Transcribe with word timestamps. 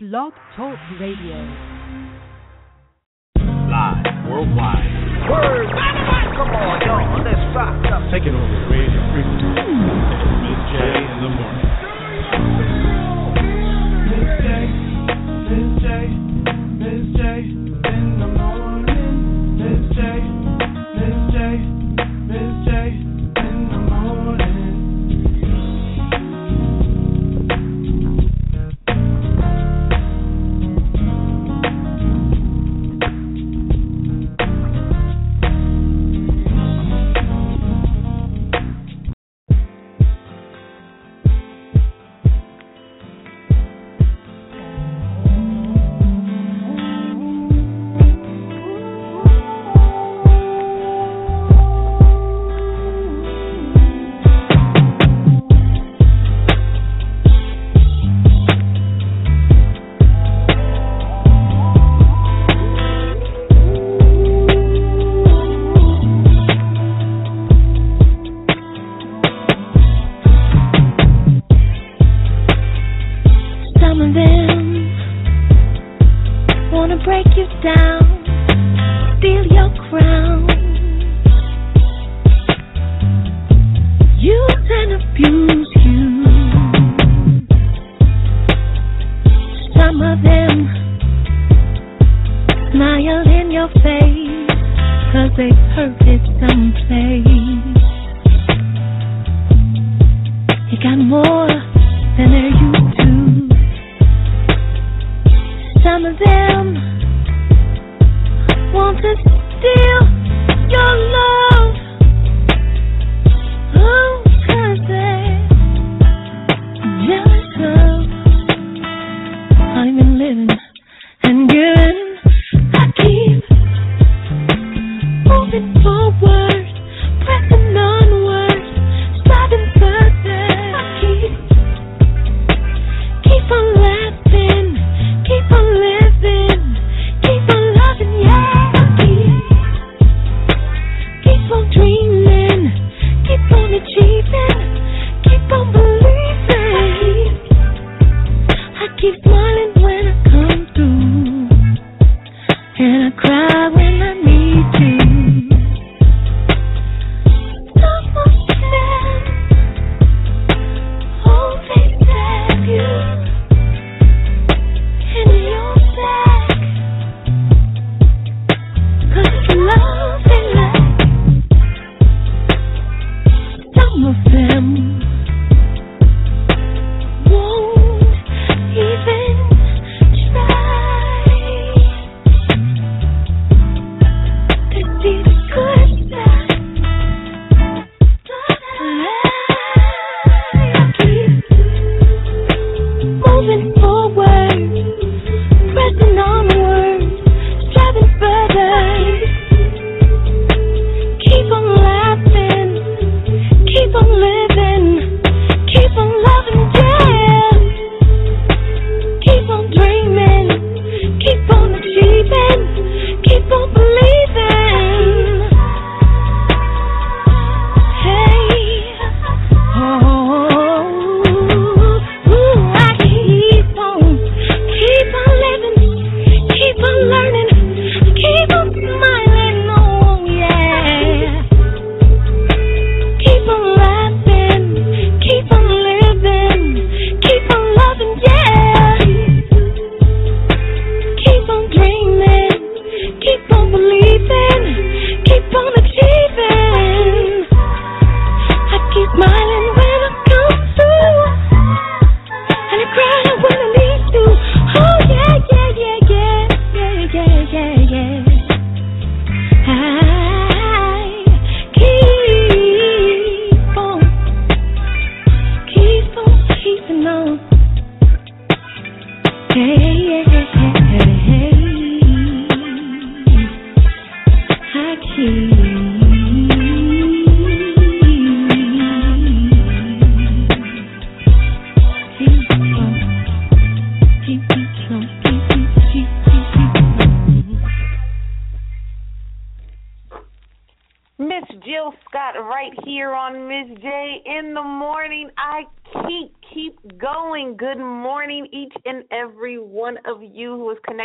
Blog 0.00 0.32
Talk 0.54 0.78
Radio. 1.00 1.34
Live 3.34 4.30
worldwide. 4.30 4.86
Word. 5.28 5.66
Come 6.38 6.54
on, 6.54 6.78
y'all. 6.86 7.18
Let's 7.24 7.42
rock 7.50 7.82
up. 7.90 8.06
Take 8.12 8.22
it 8.22 8.30
over. 8.30 8.70
Radio. 8.70 8.94
Mm. 8.94 9.90
With 10.46 10.62
Jay 10.70 11.02
in 11.02 11.18
the 11.18 11.30
morning. 11.34 12.77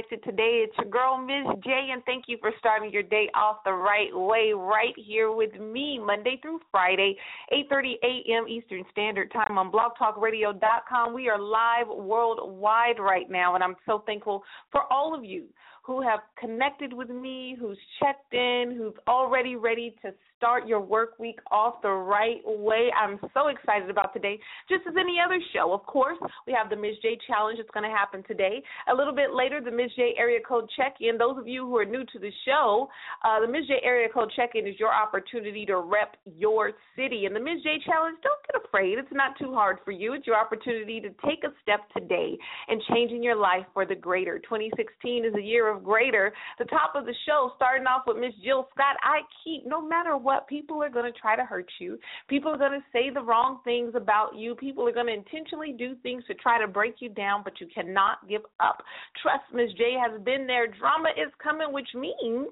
Connected 0.09 0.29
today. 0.29 0.65
It's 0.67 0.77
your 0.77 0.89
girl, 0.89 1.17
Miz 1.17 1.45
J, 1.63 1.89
and 1.91 2.03
thank 2.05 2.25
you 2.27 2.37
for 2.41 2.51
starting 2.59 2.91
your 2.91 3.03
day 3.03 3.29
off 3.35 3.57
the 3.63 3.73
right 3.73 4.09
way, 4.11 4.51
right 4.53 4.93
here 4.97 5.31
with 5.31 5.53
me, 5.59 5.99
Monday 6.03 6.39
through 6.41 6.59
Friday, 6.71 7.15
8:30 7.51 7.93
a.m. 8.03 8.47
Eastern 8.47 8.83
Standard 8.91 9.31
Time 9.31 9.57
on 9.57 9.71
BlogTalkRadio.com. 9.71 11.13
We 11.13 11.29
are 11.29 11.39
live 11.39 11.87
worldwide 11.87 12.99
right 12.99 13.29
now, 13.29 13.55
and 13.55 13.63
I'm 13.63 13.75
so 13.85 14.03
thankful 14.05 14.43
for 14.71 14.81
all 14.91 15.15
of 15.15 15.23
you 15.23 15.45
who 15.83 16.01
have 16.01 16.21
connected 16.39 16.91
with 16.93 17.09
me, 17.09 17.55
who's 17.59 17.77
checked 18.01 18.33
in, 18.33 18.75
who's 18.77 18.95
already 19.07 19.55
ready 19.55 19.95
to 20.01 20.13
start 20.43 20.67
your 20.67 20.81
work 20.81 21.17
week 21.19 21.39
off 21.51 21.75
the 21.81 21.89
right 21.89 22.41
way. 22.43 22.89
I'm 23.01 23.17
so 23.33 23.47
excited 23.47 23.89
about 23.89 24.11
today. 24.11 24.37
Just 24.67 24.83
as 24.85 24.93
any 24.99 25.15
other 25.23 25.39
show, 25.53 25.71
of 25.71 25.85
course, 25.85 26.17
we 26.45 26.51
have 26.51 26.69
the 26.69 26.75
Miz 26.75 26.95
J 27.01 27.17
Challenge 27.25 27.59
that's 27.59 27.71
going 27.71 27.89
to 27.89 27.95
happen 27.95 28.25
today. 28.27 28.61
A 28.91 28.93
little 28.93 29.15
bit 29.15 29.31
later, 29.33 29.61
the 29.63 29.71
Miz 29.71 29.89
J 29.95 30.15
Area 30.17 30.39
Code 30.45 30.69
Check 30.75 30.95
In. 30.99 31.17
Those 31.17 31.37
of 31.37 31.47
you 31.47 31.65
who 31.65 31.77
are 31.77 31.85
new 31.85 32.03
to 32.11 32.19
the 32.19 32.31
show, 32.43 32.89
uh, 33.23 33.39
the 33.39 33.47
Miz 33.47 33.67
J 33.67 33.75
Area 33.85 34.09
Code 34.13 34.33
Check 34.35 34.49
In 34.55 34.67
is 34.67 34.75
your 34.79 34.93
opportunity 34.93 35.65
to 35.67 35.77
rep 35.77 36.17
your 36.25 36.73
city. 36.97 37.23
And 37.25 37.33
the 37.33 37.39
Miz 37.39 37.63
J 37.63 37.79
Challenge, 37.85 38.17
don't 38.21 38.43
get 38.51 38.59
afraid. 38.67 38.99
It's 38.99 39.13
not 39.13 39.39
too 39.39 39.53
hard 39.53 39.77
for 39.85 39.91
you. 39.91 40.11
It's 40.11 40.27
your 40.27 40.35
opportunity 40.35 40.99
to 40.99 41.09
take 41.23 41.45
a 41.45 41.55
step 41.61 41.87
today 41.95 42.37
in 42.67 42.81
changing 42.91 43.23
your 43.23 43.37
life 43.37 43.63
for 43.73 43.85
the 43.85 43.95
greater. 43.95 44.39
2016 44.39 45.23
is 45.23 45.33
a 45.35 45.41
year 45.41 45.73
of 45.73 45.85
greater. 45.85 46.33
The 46.59 46.65
top 46.65 46.95
of 46.95 47.05
the 47.05 47.15
show, 47.25 47.53
starting 47.55 47.87
off 47.87 48.03
with 48.07 48.17
Miss 48.17 48.33
Jill 48.43 48.67
Scott. 48.75 48.97
I 49.03 49.21
keep, 49.45 49.65
no 49.65 49.79
matter 49.79 50.17
what, 50.17 50.32
people 50.41 50.81
are 50.83 50.89
going 50.89 51.11
to 51.11 51.19
try 51.19 51.35
to 51.35 51.43
hurt 51.43 51.69
you. 51.79 51.97
People 52.27 52.51
are 52.51 52.57
going 52.57 52.71
to 52.71 52.85
say 52.91 53.09
the 53.09 53.21
wrong 53.21 53.59
things 53.63 53.93
about 53.95 54.35
you. 54.35 54.55
People 54.55 54.87
are 54.87 54.91
going 54.91 55.07
to 55.07 55.13
intentionally 55.13 55.73
do 55.77 55.95
things 56.03 56.23
to 56.27 56.33
try 56.33 56.59
to 56.59 56.67
break 56.67 56.95
you 56.99 57.09
down, 57.09 57.41
but 57.43 57.59
you 57.59 57.67
cannot 57.73 58.27
give 58.29 58.41
up. 58.59 58.83
Trust 59.21 59.43
Miss 59.53 59.71
J 59.73 59.95
has 59.99 60.21
been 60.21 60.47
there. 60.47 60.67
Drama 60.67 61.09
is 61.09 61.31
coming, 61.41 61.71
which 61.71 61.89
means 61.95 62.47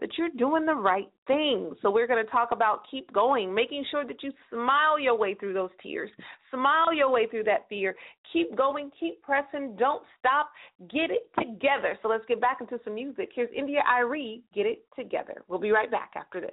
that 0.00 0.10
you're 0.16 0.28
doing 0.38 0.64
the 0.64 0.74
right 0.74 1.10
thing. 1.26 1.72
So 1.82 1.90
we're 1.90 2.06
going 2.06 2.24
to 2.24 2.30
talk 2.30 2.50
about 2.52 2.82
keep 2.88 3.12
going, 3.12 3.52
making 3.52 3.84
sure 3.90 4.06
that 4.06 4.22
you 4.22 4.30
smile 4.48 4.96
your 4.96 5.18
way 5.18 5.34
through 5.34 5.54
those 5.54 5.70
tears, 5.82 6.08
smile 6.52 6.94
your 6.94 7.10
way 7.10 7.26
through 7.26 7.42
that 7.44 7.68
fear. 7.68 7.96
Keep 8.32 8.56
going, 8.56 8.92
keep 8.98 9.20
pressing, 9.22 9.74
don't 9.76 10.02
stop, 10.18 10.50
get 10.92 11.10
it 11.10 11.28
together. 11.36 11.98
So 12.00 12.08
let's 12.08 12.24
get 12.28 12.40
back 12.40 12.58
into 12.60 12.78
some 12.84 12.94
music. 12.94 13.30
Here's 13.34 13.50
India.Arie, 13.56 14.42
Get 14.54 14.66
It 14.66 14.84
Together. 14.94 15.42
We'll 15.48 15.58
be 15.58 15.72
right 15.72 15.90
back 15.90 16.12
after 16.14 16.40
this. 16.40 16.52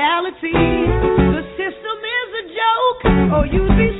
reality. 0.00 0.56
The 0.56 1.44
system 1.60 1.98
is 2.00 2.28
a 2.40 2.44
joke, 2.56 3.00
Oh, 3.36 3.44
you 3.44 3.68
be 3.76 3.99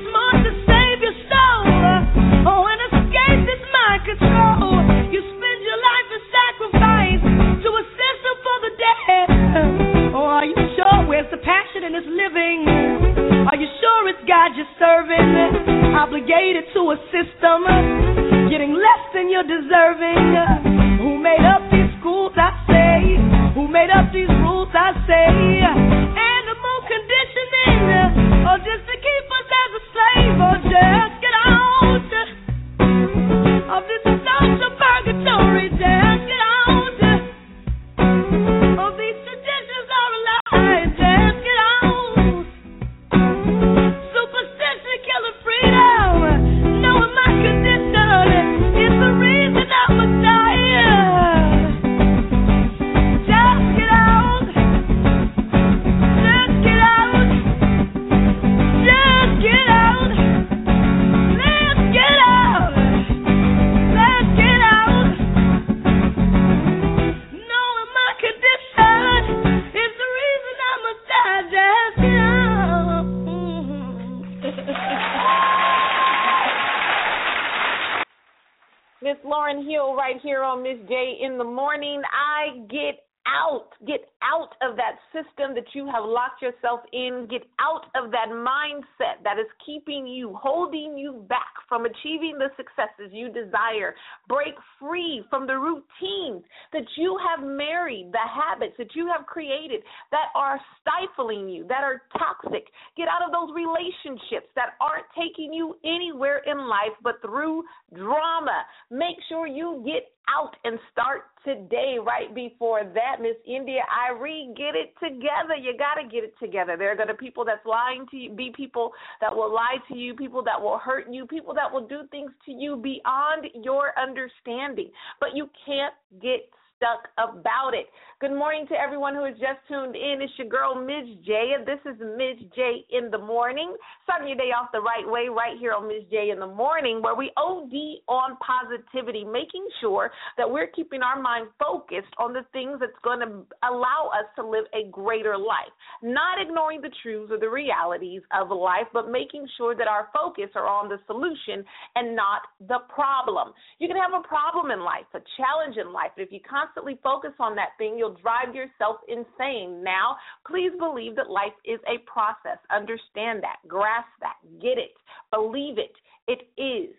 holding 90.41 90.97
you 90.97 91.25
back 91.29 91.53
from 91.69 91.85
achieving 91.85 92.37
the 92.39 92.49
successes 92.57 93.13
you 93.13 93.31
desire. 93.31 93.95
Break 94.29 94.55
free 94.79 95.23
from 95.29 95.47
the 95.47 95.57
routines 95.57 96.45
that 96.73 96.87
you 96.97 97.19
have 97.29 97.47
married, 97.47 98.11
the 98.13 98.19
habits 98.19 98.75
that 98.79 98.95
you 98.95 99.07
have 99.07 99.27
created 99.27 99.83
that 100.11 100.33
are 100.35 100.61
stifling 100.81 101.49
you, 101.49 101.67
that 101.69 101.85
are 101.85 102.03
toxic. 102.19 102.67
Get 102.97 103.09
out 103.09 103.23
of 103.25 103.33
those 103.33 103.55
relationships 103.55 104.49
that 104.57 104.75
aren't 104.81 105.07
taking 105.17 105.53
you 105.53 105.77
anywhere 105.85 106.43
in 106.47 106.69
life 106.69 106.97
but 107.03 107.21
through 107.23 107.63
drama. 107.95 108.65
Make 108.91 109.17
sure 109.29 109.47
you 109.47 109.83
get 109.85 110.09
out 110.37 110.57
and 110.65 110.79
start 110.93 111.23
today. 111.45 111.97
Right 112.05 112.35
before 112.35 112.83
that, 112.85 113.21
Miss 113.21 113.37
India.Arie, 113.47 114.53
get 114.57 114.75
it 114.75 114.95
together. 115.03 115.55
You 115.61 115.77
got 115.77 116.01
to 116.01 116.09
get 116.09 116.25
it 116.25 116.35
together. 116.39 116.77
There 116.77 116.93
are 116.93 116.97
going 116.97 117.09
to 117.09 117.15
be 117.15 117.27
people 117.27 117.45
that's 117.45 117.65
lying 117.67 118.07
to 118.11 118.17
you, 118.17 118.31
be 118.31 118.53
people 118.57 118.93
that 119.21 119.35
will 119.35 119.53
lie 119.53 119.77
to 119.89 119.97
you, 119.97 120.15
people 120.15 120.43
that 120.45 120.61
will 120.61 120.79
hurt 120.79 121.07
you, 121.11 121.27
people 121.27 121.55
that 121.55 121.71
will 121.73 121.87
do 121.87 122.03
things 122.11 122.31
to 122.47 122.53
you 122.53 122.77
beyond 122.77 123.47
your 123.63 123.93
understanding. 123.99 124.91
But 125.19 125.31
you 125.35 125.49
can't 125.67 125.95
get 126.21 126.51
stuck 126.81 127.13
about 127.21 127.77
it. 127.77 127.93
Good 128.21 128.33
morning 128.33 128.67
to 128.69 128.75
everyone 128.75 129.15
who 129.15 129.25
has 129.25 129.37
just 129.37 129.61
tuned 129.69 129.97
in. 129.97 130.21
It's 130.21 130.33
your 130.37 130.49
girl, 130.49 130.75
Miz 130.75 131.09
J, 131.25 131.53
and 131.57 131.65
this 131.65 131.81
is 131.85 131.97
Miz 132.01 132.41
J 132.57 132.85
in 132.89 133.11
the 133.11 133.21
morning. 133.21 133.77
Starting 134.05 134.29
your 134.29 134.37
day 134.37 134.53
off 134.53 134.73
the 134.73 134.81
right 134.81 135.05
way, 135.05 135.29
right 135.29 135.57
here 135.61 135.73
on 135.73 135.89
Miz 135.89 136.05
J 136.11 136.31
in 136.33 136.41
the 136.41 136.49
morning, 136.49 137.01
where 137.01 137.15
we 137.15 137.33
OD 137.37 137.73
on 138.09 138.37
positivity, 138.41 139.25
making 139.25 139.65
sure 139.81 140.11
that 140.37 140.49
we're 140.49 140.69
keeping 140.69 141.01
our 141.01 141.21
mind 141.21 141.49
focused 141.61 142.13
on 142.19 142.33
the 142.33 142.45
things 142.53 142.81
that's 142.81 142.97
going 143.05 143.21
to 143.21 143.45
allow 143.65 144.13
us 144.13 144.29
to 144.37 144.45
live 144.45 144.65
a 144.73 144.89
greater 144.91 145.37
life. 145.37 145.73
Not 146.03 146.41
ignoring 146.41 146.81
the 146.81 146.93
truths 147.03 147.33
or 147.33 147.39
the 147.39 147.49
realities 147.49 148.21
of 148.33 148.49
life, 148.51 148.89
but 148.93 149.11
making 149.11 149.49
sure 149.57 149.77
that 149.77 149.89
our 149.89 150.09
focus 150.13 150.49
are 150.57 150.69
on 150.69 150.89
the 150.89 151.01
solution 151.07 151.65
and 151.97 152.17
not 152.17 152.43
the 152.69 152.85
problem. 152.93 153.53
You 153.79 153.89
can 153.89 153.97
have 153.97 154.13
a 154.13 154.27
problem 154.27 154.71
in 154.71 154.81
life, 154.81 155.09
a 155.15 155.21
challenge 155.37 155.77
in 155.77 155.93
life, 155.93 156.13
but 156.17 156.25
if 156.25 156.33
you 156.33 156.41
constantly 156.45 156.70
focus 157.03 157.33
on 157.39 157.55
that 157.57 157.71
thing, 157.79 157.97
you'll 157.99 158.17
drive 158.23 158.55
yourself 158.55 158.97
insane. 159.09 159.83
Now, 159.83 160.17
please 160.47 160.71
believe 160.79 161.17
that 161.17 161.31
life 161.31 161.57
is 161.65 161.81
a 161.87 161.99
process. 162.11 162.59
Understand 162.75 163.43
that, 163.43 163.57
grasp 163.67 164.09
that, 164.21 164.37
get 164.61 164.79
it, 164.79 164.95
believe 165.33 165.79
it. 165.79 165.93
It 166.29 166.49
is. 166.61 166.95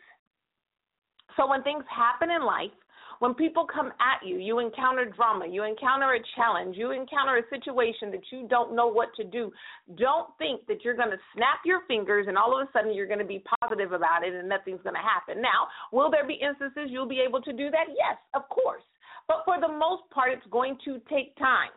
So 1.37 1.47
when 1.47 1.63
things 1.63 1.83
happen 1.89 2.29
in 2.31 2.43
life, 2.45 2.71
when 3.21 3.35
people 3.35 3.67
come 3.71 3.93
at 4.01 4.27
you, 4.27 4.37
you 4.37 4.57
encounter 4.57 5.05
drama, 5.05 5.45
you 5.47 5.63
encounter 5.63 6.15
a 6.15 6.19
challenge, 6.35 6.75
you 6.75 6.89
encounter 6.89 7.37
a 7.37 7.43
situation 7.55 8.09
that 8.09 8.25
you 8.31 8.47
don't 8.49 8.75
know 8.75 8.87
what 8.87 9.13
to 9.15 9.23
do, 9.23 9.51
don't 9.95 10.35
think 10.39 10.65
that 10.65 10.83
you're 10.83 10.95
going 10.95 11.11
to 11.11 11.21
snap 11.35 11.61
your 11.63 11.81
fingers 11.87 12.25
and 12.27 12.35
all 12.35 12.59
of 12.59 12.67
a 12.67 12.71
sudden 12.73 12.95
you're 12.95 13.05
going 13.05 13.19
to 13.19 13.25
be 13.25 13.43
positive 13.61 13.91
about 13.91 14.25
it 14.25 14.33
and 14.33 14.49
nothing's 14.49 14.81
going 14.81 14.95
to 14.95 15.05
happen. 15.05 15.39
Now, 15.39 15.69
will 15.91 16.09
there 16.09 16.25
be 16.25 16.33
instances 16.33 16.89
you'll 16.89 17.07
be 17.07 17.21
able 17.21 17.41
to 17.43 17.53
do 17.53 17.69
that? 17.69 17.85
Yes, 17.89 18.17
of 18.33 18.49
course. 18.49 18.81
But 19.31 19.45
for 19.45 19.61
the 19.61 19.71
most 19.71 20.03
part, 20.11 20.33
it's 20.33 20.45
going 20.51 20.77
to 20.83 20.99
take 21.09 21.37
time. 21.37 21.71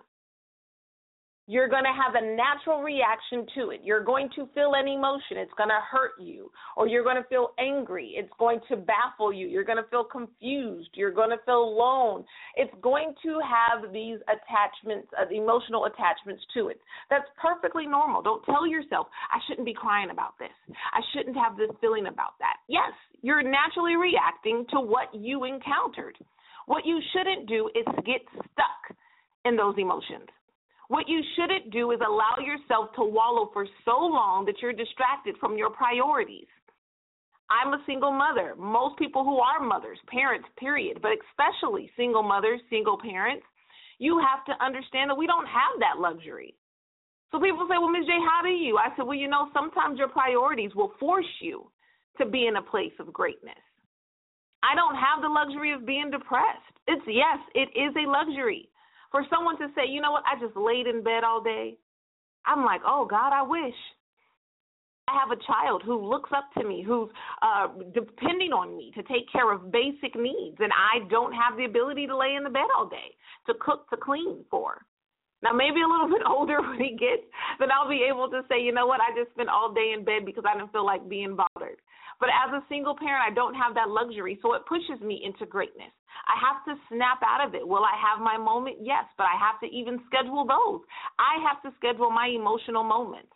You're 1.46 1.68
going 1.68 1.84
to 1.84 1.94
have 1.94 2.16
a 2.20 2.34
natural 2.34 2.82
reaction 2.82 3.46
to 3.54 3.70
it. 3.70 3.80
You're 3.84 4.02
going 4.02 4.28
to 4.34 4.48
feel 4.54 4.72
an 4.74 4.88
emotion. 4.88 5.36
It's 5.36 5.52
going 5.56 5.68
to 5.68 5.78
hurt 5.88 6.18
you, 6.18 6.50
or 6.76 6.88
you're 6.88 7.04
going 7.04 7.20
to 7.20 7.28
feel 7.28 7.50
angry. 7.60 8.14
It's 8.16 8.32
going 8.40 8.58
to 8.70 8.76
baffle 8.76 9.32
you. 9.32 9.46
You're 9.46 9.62
going 9.62 9.78
to 9.78 9.88
feel 9.88 10.02
confused. 10.02 10.88
You're 10.94 11.12
going 11.12 11.30
to 11.30 11.36
feel 11.46 11.62
alone. 11.62 12.24
It's 12.56 12.74
going 12.82 13.14
to 13.22 13.38
have 13.44 13.92
these 13.92 14.18
attachments, 14.26 15.06
uh, 15.14 15.30
emotional 15.30 15.84
attachments 15.84 16.42
to 16.54 16.68
it. 16.68 16.80
That's 17.08 17.28
perfectly 17.40 17.86
normal. 17.86 18.20
Don't 18.20 18.42
tell 18.46 18.66
yourself, 18.66 19.06
I 19.30 19.38
shouldn't 19.46 19.66
be 19.66 19.74
crying 19.74 20.10
about 20.10 20.34
this. 20.40 20.74
I 20.92 21.00
shouldn't 21.14 21.36
have 21.36 21.56
this 21.56 21.70
feeling 21.80 22.06
about 22.06 22.34
that. 22.40 22.56
Yes, 22.68 22.90
you're 23.22 23.44
naturally 23.44 23.94
reacting 23.94 24.64
to 24.70 24.80
what 24.80 25.14
you 25.14 25.44
encountered. 25.44 26.16
What 26.66 26.86
you 26.86 27.00
shouldn't 27.12 27.46
do 27.46 27.70
is 27.74 27.84
get 28.06 28.22
stuck 28.52 28.96
in 29.44 29.56
those 29.56 29.74
emotions. 29.78 30.28
What 30.88 31.08
you 31.08 31.20
shouldn't 31.36 31.70
do 31.70 31.92
is 31.92 32.00
allow 32.00 32.36
yourself 32.44 32.94
to 32.96 33.04
wallow 33.04 33.50
for 33.52 33.66
so 33.84 33.98
long 33.98 34.44
that 34.46 34.60
you're 34.60 34.72
distracted 34.72 35.36
from 35.40 35.56
your 35.56 35.70
priorities. 35.70 36.46
I'm 37.50 37.74
a 37.74 37.82
single 37.86 38.12
mother. 38.12 38.54
Most 38.56 38.98
people 38.98 39.24
who 39.24 39.38
are 39.38 39.60
mothers, 39.60 39.98
parents, 40.08 40.48
period, 40.58 41.00
but 41.02 41.12
especially 41.12 41.90
single 41.96 42.22
mothers, 42.22 42.60
single 42.70 42.98
parents, 42.98 43.44
you 43.98 44.18
have 44.18 44.44
to 44.46 44.64
understand 44.64 45.10
that 45.10 45.16
we 45.16 45.26
don't 45.26 45.46
have 45.46 45.78
that 45.80 46.00
luxury. 46.00 46.54
So 47.30 47.40
people 47.40 47.66
say, 47.68 47.78
well, 47.78 47.90
Miz 47.90 48.06
J, 48.06 48.12
how 48.12 48.42
do 48.42 48.48
you? 48.48 48.78
I 48.78 48.94
said, 48.96 49.06
well, 49.06 49.16
you 49.16 49.28
know, 49.28 49.48
sometimes 49.52 49.98
your 49.98 50.08
priorities 50.08 50.74
will 50.74 50.92
force 51.00 51.26
you 51.40 51.70
to 52.18 52.26
be 52.26 52.46
in 52.46 52.56
a 52.56 52.62
place 52.62 52.92
of 52.98 53.12
greatness. 53.12 53.58
I 54.64 54.74
don't 54.74 54.96
have 54.96 55.20
the 55.20 55.28
luxury 55.28 55.72
of 55.72 55.84
being 55.84 56.10
depressed. 56.10 56.64
It's 56.88 57.04
yes, 57.06 57.38
it 57.54 57.68
is 57.76 57.94
a 57.96 58.08
luxury. 58.08 58.68
For 59.10 59.24
someone 59.28 59.58
to 59.58 59.68
say, 59.76 59.82
you 59.88 60.00
know 60.00 60.12
what, 60.12 60.24
I 60.26 60.40
just 60.40 60.56
laid 60.56 60.86
in 60.86 61.04
bed 61.04 61.22
all 61.22 61.42
day. 61.42 61.76
I'm 62.46 62.64
like, 62.64 62.80
oh 62.86 63.06
God, 63.08 63.32
I 63.32 63.42
wish. 63.42 63.76
I 65.06 65.20
have 65.20 65.36
a 65.36 65.42
child 65.44 65.82
who 65.84 66.00
looks 66.00 66.30
up 66.34 66.48
to 66.56 66.66
me, 66.66 66.82
who's 66.82 67.10
uh, 67.42 67.68
depending 67.92 68.52
on 68.52 68.74
me 68.76 68.90
to 68.96 69.02
take 69.02 69.30
care 69.30 69.52
of 69.52 69.70
basic 69.70 70.16
needs, 70.16 70.56
and 70.58 70.72
I 70.72 71.06
don't 71.10 71.32
have 71.32 71.58
the 71.58 71.66
ability 71.66 72.06
to 72.06 72.16
lay 72.16 72.34
in 72.36 72.42
the 72.42 72.50
bed 72.50 72.72
all 72.76 72.88
day 72.88 73.12
to 73.46 73.54
cook, 73.60 73.88
to 73.90 73.98
clean 73.98 74.44
for. 74.50 74.80
Now, 75.42 75.52
maybe 75.52 75.82
a 75.84 75.88
little 75.88 76.08
bit 76.16 76.24
older 76.26 76.60
when 76.62 76.80
he 76.80 76.96
gets, 76.96 77.28
then 77.60 77.68
I'll 77.70 77.88
be 77.88 78.08
able 78.08 78.30
to 78.30 78.42
say, 78.48 78.62
you 78.62 78.72
know 78.72 78.86
what, 78.86 79.00
I 79.00 79.14
just 79.14 79.30
spent 79.32 79.50
all 79.50 79.74
day 79.74 79.92
in 79.92 80.04
bed 80.04 80.24
because 80.24 80.44
I 80.48 80.56
didn't 80.56 80.72
feel 80.72 80.86
like 80.86 81.06
being 81.06 81.36
bothered. 81.36 81.78
But 82.20 82.30
as 82.30 82.52
a 82.54 82.64
single 82.68 82.96
parent, 82.96 83.24
I 83.26 83.34
don't 83.34 83.54
have 83.54 83.74
that 83.74 83.88
luxury, 83.88 84.38
so 84.42 84.54
it 84.54 84.66
pushes 84.66 85.00
me 85.00 85.22
into 85.24 85.46
greatness. 85.46 85.92
I 86.26 86.36
have 86.40 86.64
to 86.66 86.80
snap 86.88 87.20
out 87.26 87.46
of 87.46 87.54
it. 87.54 87.66
Will 87.66 87.84
I 87.84 87.96
have 87.98 88.22
my 88.22 88.38
moment? 88.38 88.78
Yes, 88.80 89.04
but 89.18 89.24
I 89.24 89.36
have 89.38 89.60
to 89.60 89.66
even 89.66 90.00
schedule 90.06 90.46
those. 90.46 90.80
I 91.18 91.42
have 91.42 91.60
to 91.62 91.76
schedule 91.78 92.10
my 92.10 92.28
emotional 92.28 92.84
moments 92.84 93.32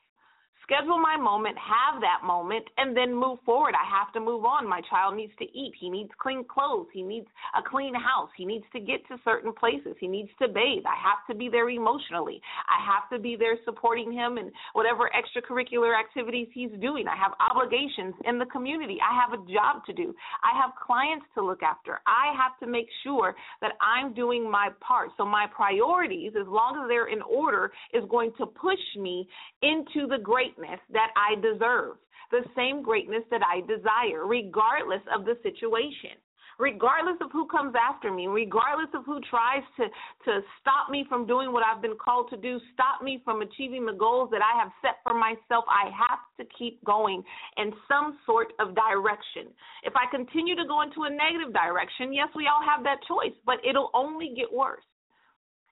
schedule 0.68 1.00
my 1.00 1.16
moment, 1.16 1.56
have 1.56 2.00
that 2.02 2.26
moment, 2.26 2.64
and 2.76 2.94
then 2.94 3.14
move 3.14 3.38
forward. 3.46 3.72
I 3.72 3.88
have 3.88 4.12
to 4.12 4.20
move 4.20 4.44
on. 4.44 4.68
My 4.68 4.82
child 4.90 5.16
needs 5.16 5.32
to 5.38 5.44
eat. 5.44 5.72
He 5.80 5.88
needs 5.88 6.10
clean 6.20 6.44
clothes. 6.44 6.88
He 6.92 7.02
needs 7.02 7.26
a 7.56 7.62
clean 7.62 7.94
house. 7.94 8.28
He 8.36 8.44
needs 8.44 8.64
to 8.74 8.80
get 8.80 9.00
to 9.08 9.16
certain 9.24 9.52
places. 9.52 9.96
He 9.98 10.06
needs 10.06 10.28
to 10.40 10.48
bathe. 10.48 10.84
I 10.84 10.96
have 11.00 11.24
to 11.30 11.34
be 11.34 11.48
there 11.48 11.70
emotionally. 11.70 12.40
I 12.68 12.84
have 12.84 13.08
to 13.10 13.18
be 13.18 13.34
there 13.34 13.56
supporting 13.64 14.12
him 14.12 14.36
in 14.36 14.52
whatever 14.74 15.10
extracurricular 15.16 15.98
activities 15.98 16.48
he's 16.52 16.70
doing. 16.82 17.06
I 17.08 17.16
have 17.16 17.32
obligations 17.40 18.14
in 18.26 18.38
the 18.38 18.46
community. 18.46 18.98
I 19.00 19.18
have 19.18 19.32
a 19.32 19.42
job 19.50 19.86
to 19.86 19.92
do. 19.94 20.14
I 20.44 20.60
have 20.60 20.72
clients 20.84 21.24
to 21.34 21.44
look 21.44 21.62
after. 21.62 22.00
I 22.06 22.36
have 22.36 22.58
to 22.60 22.66
make 22.66 22.88
sure 23.04 23.34
that 23.62 23.72
I'm 23.80 24.12
doing 24.12 24.50
my 24.50 24.68
part. 24.80 25.10
So 25.16 25.24
my 25.24 25.46
priorities, 25.54 26.32
as 26.38 26.46
long 26.46 26.78
as 26.82 26.88
they're 26.88 27.08
in 27.08 27.22
order, 27.22 27.72
is 27.94 28.04
going 28.10 28.32
to 28.36 28.44
push 28.44 28.78
me 28.98 29.26
into 29.62 30.06
the 30.06 30.18
great 30.22 30.57
greatness 30.58 30.80
that 30.92 31.10
I 31.16 31.34
deserve, 31.40 31.96
the 32.30 32.42
same 32.56 32.82
greatness 32.82 33.22
that 33.30 33.42
I 33.42 33.60
desire, 33.60 34.26
regardless 34.26 35.02
of 35.14 35.24
the 35.24 35.36
situation. 35.42 36.18
Regardless 36.58 37.14
of 37.20 37.30
who 37.30 37.46
comes 37.46 37.74
after 37.78 38.12
me, 38.12 38.26
regardless 38.26 38.88
of 38.92 39.04
who 39.06 39.20
tries 39.30 39.62
to, 39.76 39.84
to 40.24 40.40
stop 40.60 40.90
me 40.90 41.06
from 41.08 41.24
doing 41.24 41.52
what 41.52 41.62
I've 41.62 41.80
been 41.80 41.94
called 41.94 42.30
to 42.30 42.36
do, 42.36 42.58
stop 42.74 43.00
me 43.00 43.22
from 43.24 43.42
achieving 43.42 43.86
the 43.86 43.92
goals 43.92 44.28
that 44.32 44.42
I 44.42 44.58
have 44.58 44.72
set 44.82 44.98
for 45.04 45.14
myself, 45.14 45.64
I 45.70 45.86
have 45.94 46.18
to 46.36 46.54
keep 46.58 46.82
going 46.82 47.22
in 47.58 47.70
some 47.86 48.18
sort 48.26 48.54
of 48.58 48.74
direction. 48.74 49.54
If 49.84 49.94
I 49.94 50.10
continue 50.10 50.56
to 50.56 50.66
go 50.66 50.82
into 50.82 51.04
a 51.04 51.10
negative 51.10 51.54
direction, 51.54 52.12
yes, 52.12 52.26
we 52.34 52.50
all 52.50 52.66
have 52.66 52.82
that 52.82 53.06
choice, 53.06 53.38
but 53.46 53.62
it'll 53.62 53.92
only 53.94 54.34
get 54.34 54.52
worse 54.52 54.82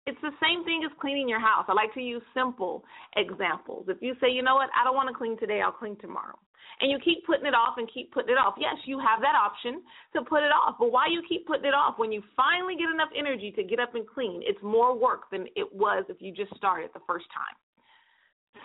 it's 0.06 0.20
the 0.22 0.34
same 0.40 0.64
thing 0.64 0.82
as 0.86 0.92
cleaning 1.00 1.28
your 1.28 1.40
house. 1.40 1.66
I 1.68 1.74
like 1.74 1.92
to 1.94 2.00
use 2.00 2.22
simple 2.32 2.84
examples. 3.16 3.86
If 3.88 3.98
you 4.00 4.14
say, 4.20 4.30
you 4.30 4.42
know 4.42 4.54
what, 4.54 4.70
I 4.78 4.84
don't 4.84 4.94
want 4.94 5.08
to 5.10 5.14
clean 5.14 5.36
today, 5.38 5.60
I'll 5.60 5.72
clean 5.72 5.96
tomorrow. 5.98 6.38
And 6.80 6.90
you 6.90 6.98
keep 7.02 7.26
putting 7.26 7.46
it 7.46 7.54
off 7.54 7.78
and 7.78 7.90
keep 7.92 8.12
putting 8.12 8.30
it 8.30 8.38
off. 8.38 8.54
Yes, 8.58 8.76
you 8.84 8.98
have 8.98 9.20
that 9.20 9.34
option 9.34 9.82
to 10.14 10.22
put 10.22 10.42
it 10.42 10.52
off. 10.52 10.76
But 10.78 10.92
why 10.92 11.06
you 11.10 11.22
keep 11.28 11.46
putting 11.46 11.64
it 11.64 11.74
off? 11.74 11.98
When 11.98 12.12
you 12.12 12.22
finally 12.36 12.76
get 12.76 12.90
enough 12.90 13.08
energy 13.16 13.50
to 13.56 13.64
get 13.64 13.80
up 13.80 13.94
and 13.94 14.06
clean, 14.06 14.42
it's 14.44 14.62
more 14.62 14.96
work 14.96 15.30
than 15.32 15.46
it 15.56 15.66
was 15.74 16.04
if 16.08 16.18
you 16.20 16.32
just 16.32 16.54
started 16.56 16.90
the 16.94 17.00
first 17.06 17.26
time. 17.34 17.56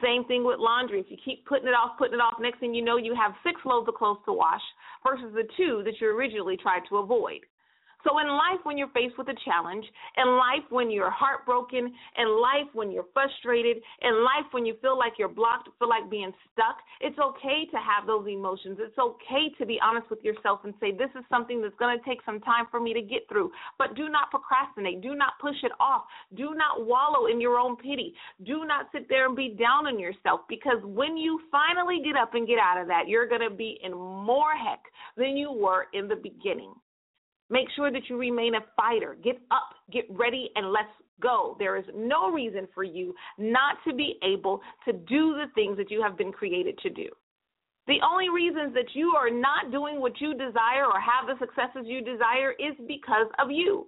Same 0.03 0.25
thing 0.25 0.43
with 0.43 0.59
laundry. 0.59 0.99
If 0.99 1.07
you 1.09 1.17
keep 1.23 1.45
putting 1.45 1.67
it 1.67 1.73
off, 1.73 1.97
putting 1.97 2.15
it 2.15 2.21
off, 2.21 2.35
next 2.39 2.59
thing 2.59 2.73
you 2.73 2.83
know, 2.83 2.97
you 2.97 3.15
have 3.15 3.33
six 3.43 3.61
loads 3.65 3.87
of 3.87 3.95
clothes 3.95 4.19
to 4.25 4.33
wash 4.33 4.61
versus 5.07 5.33
the 5.33 5.47
two 5.57 5.81
that 5.85 5.99
you 5.99 6.07
originally 6.07 6.57
tried 6.57 6.81
to 6.89 6.97
avoid. 6.97 7.41
So, 8.03 8.17
in 8.19 8.27
life, 8.27 8.59
when 8.63 8.77
you're 8.77 8.89
faced 8.89 9.17
with 9.17 9.27
a 9.29 9.37
challenge, 9.45 9.85
in 10.17 10.27
life, 10.37 10.65
when 10.69 10.89
you're 10.89 11.11
heartbroken, 11.11 11.93
in 12.17 12.27
life, 12.41 12.69
when 12.73 12.91
you're 12.91 13.05
frustrated, 13.13 13.77
in 14.01 14.23
life, 14.23 14.49
when 14.51 14.65
you 14.65 14.75
feel 14.81 14.97
like 14.97 15.13
you're 15.19 15.29
blocked, 15.29 15.69
feel 15.77 15.89
like 15.89 16.09
being 16.09 16.31
stuck, 16.51 16.77
it's 16.99 17.17
okay 17.19 17.65
to 17.71 17.77
have 17.77 18.07
those 18.07 18.27
emotions. 18.27 18.77
It's 18.79 18.97
okay 18.97 19.53
to 19.57 19.65
be 19.65 19.79
honest 19.81 20.09
with 20.09 20.23
yourself 20.23 20.61
and 20.63 20.73
say, 20.79 20.91
This 20.91 21.09
is 21.17 21.23
something 21.29 21.61
that's 21.61 21.75
going 21.77 21.97
to 21.97 22.05
take 22.05 22.19
some 22.25 22.39
time 22.41 22.65
for 22.71 22.79
me 22.79 22.93
to 22.93 23.01
get 23.01 23.27
through. 23.29 23.51
But 23.77 23.95
do 23.95 24.09
not 24.09 24.31
procrastinate. 24.31 25.01
Do 25.01 25.15
not 25.15 25.33
push 25.39 25.57
it 25.63 25.71
off. 25.79 26.03
Do 26.35 26.53
not 26.55 26.85
wallow 26.85 27.27
in 27.27 27.39
your 27.39 27.57
own 27.57 27.75
pity. 27.77 28.13
Do 28.45 28.65
not 28.65 28.87
sit 28.91 29.07
there 29.09 29.25
and 29.25 29.35
be 29.35 29.55
down 29.59 29.87
on 29.87 29.99
yourself 29.99 30.41
because 30.49 30.77
when 30.83 31.17
you 31.17 31.39
finally 31.51 32.01
get 32.03 32.15
up 32.15 32.33
and 32.33 32.47
get 32.47 32.59
out 32.59 32.79
of 32.79 32.87
that, 32.87 33.07
you're 33.07 33.27
going 33.27 33.47
to 33.47 33.55
be 33.55 33.79
in 33.83 33.93
more 33.93 34.53
heck 34.55 34.81
than 35.17 35.37
you 35.37 35.51
were 35.51 35.87
in 35.93 36.07
the 36.07 36.15
beginning. 36.15 36.73
Make 37.51 37.67
sure 37.75 37.91
that 37.91 38.09
you 38.09 38.17
remain 38.17 38.55
a 38.55 38.61
fighter. 38.77 39.17
Get 39.21 39.37
up, 39.51 39.75
get 39.91 40.05
ready, 40.09 40.49
and 40.55 40.71
let's 40.71 40.87
go. 41.21 41.57
There 41.59 41.75
is 41.75 41.83
no 41.93 42.31
reason 42.31 42.67
for 42.73 42.83
you 42.83 43.13
not 43.37 43.75
to 43.85 43.93
be 43.93 44.17
able 44.23 44.61
to 44.85 44.93
do 44.93 45.35
the 45.35 45.45
things 45.53 45.75
that 45.77 45.91
you 45.91 46.01
have 46.01 46.17
been 46.17 46.31
created 46.31 46.77
to 46.79 46.89
do. 46.89 47.09
The 47.87 47.99
only 48.09 48.29
reasons 48.29 48.73
that 48.73 48.93
you 48.93 49.13
are 49.17 49.29
not 49.29 49.71
doing 49.71 49.99
what 49.99 50.21
you 50.21 50.33
desire 50.33 50.85
or 50.85 50.99
have 50.99 51.27
the 51.27 51.35
successes 51.45 51.85
you 51.85 52.01
desire 52.01 52.51
is 52.51 52.73
because 52.87 53.27
of 53.37 53.51
you. 53.51 53.87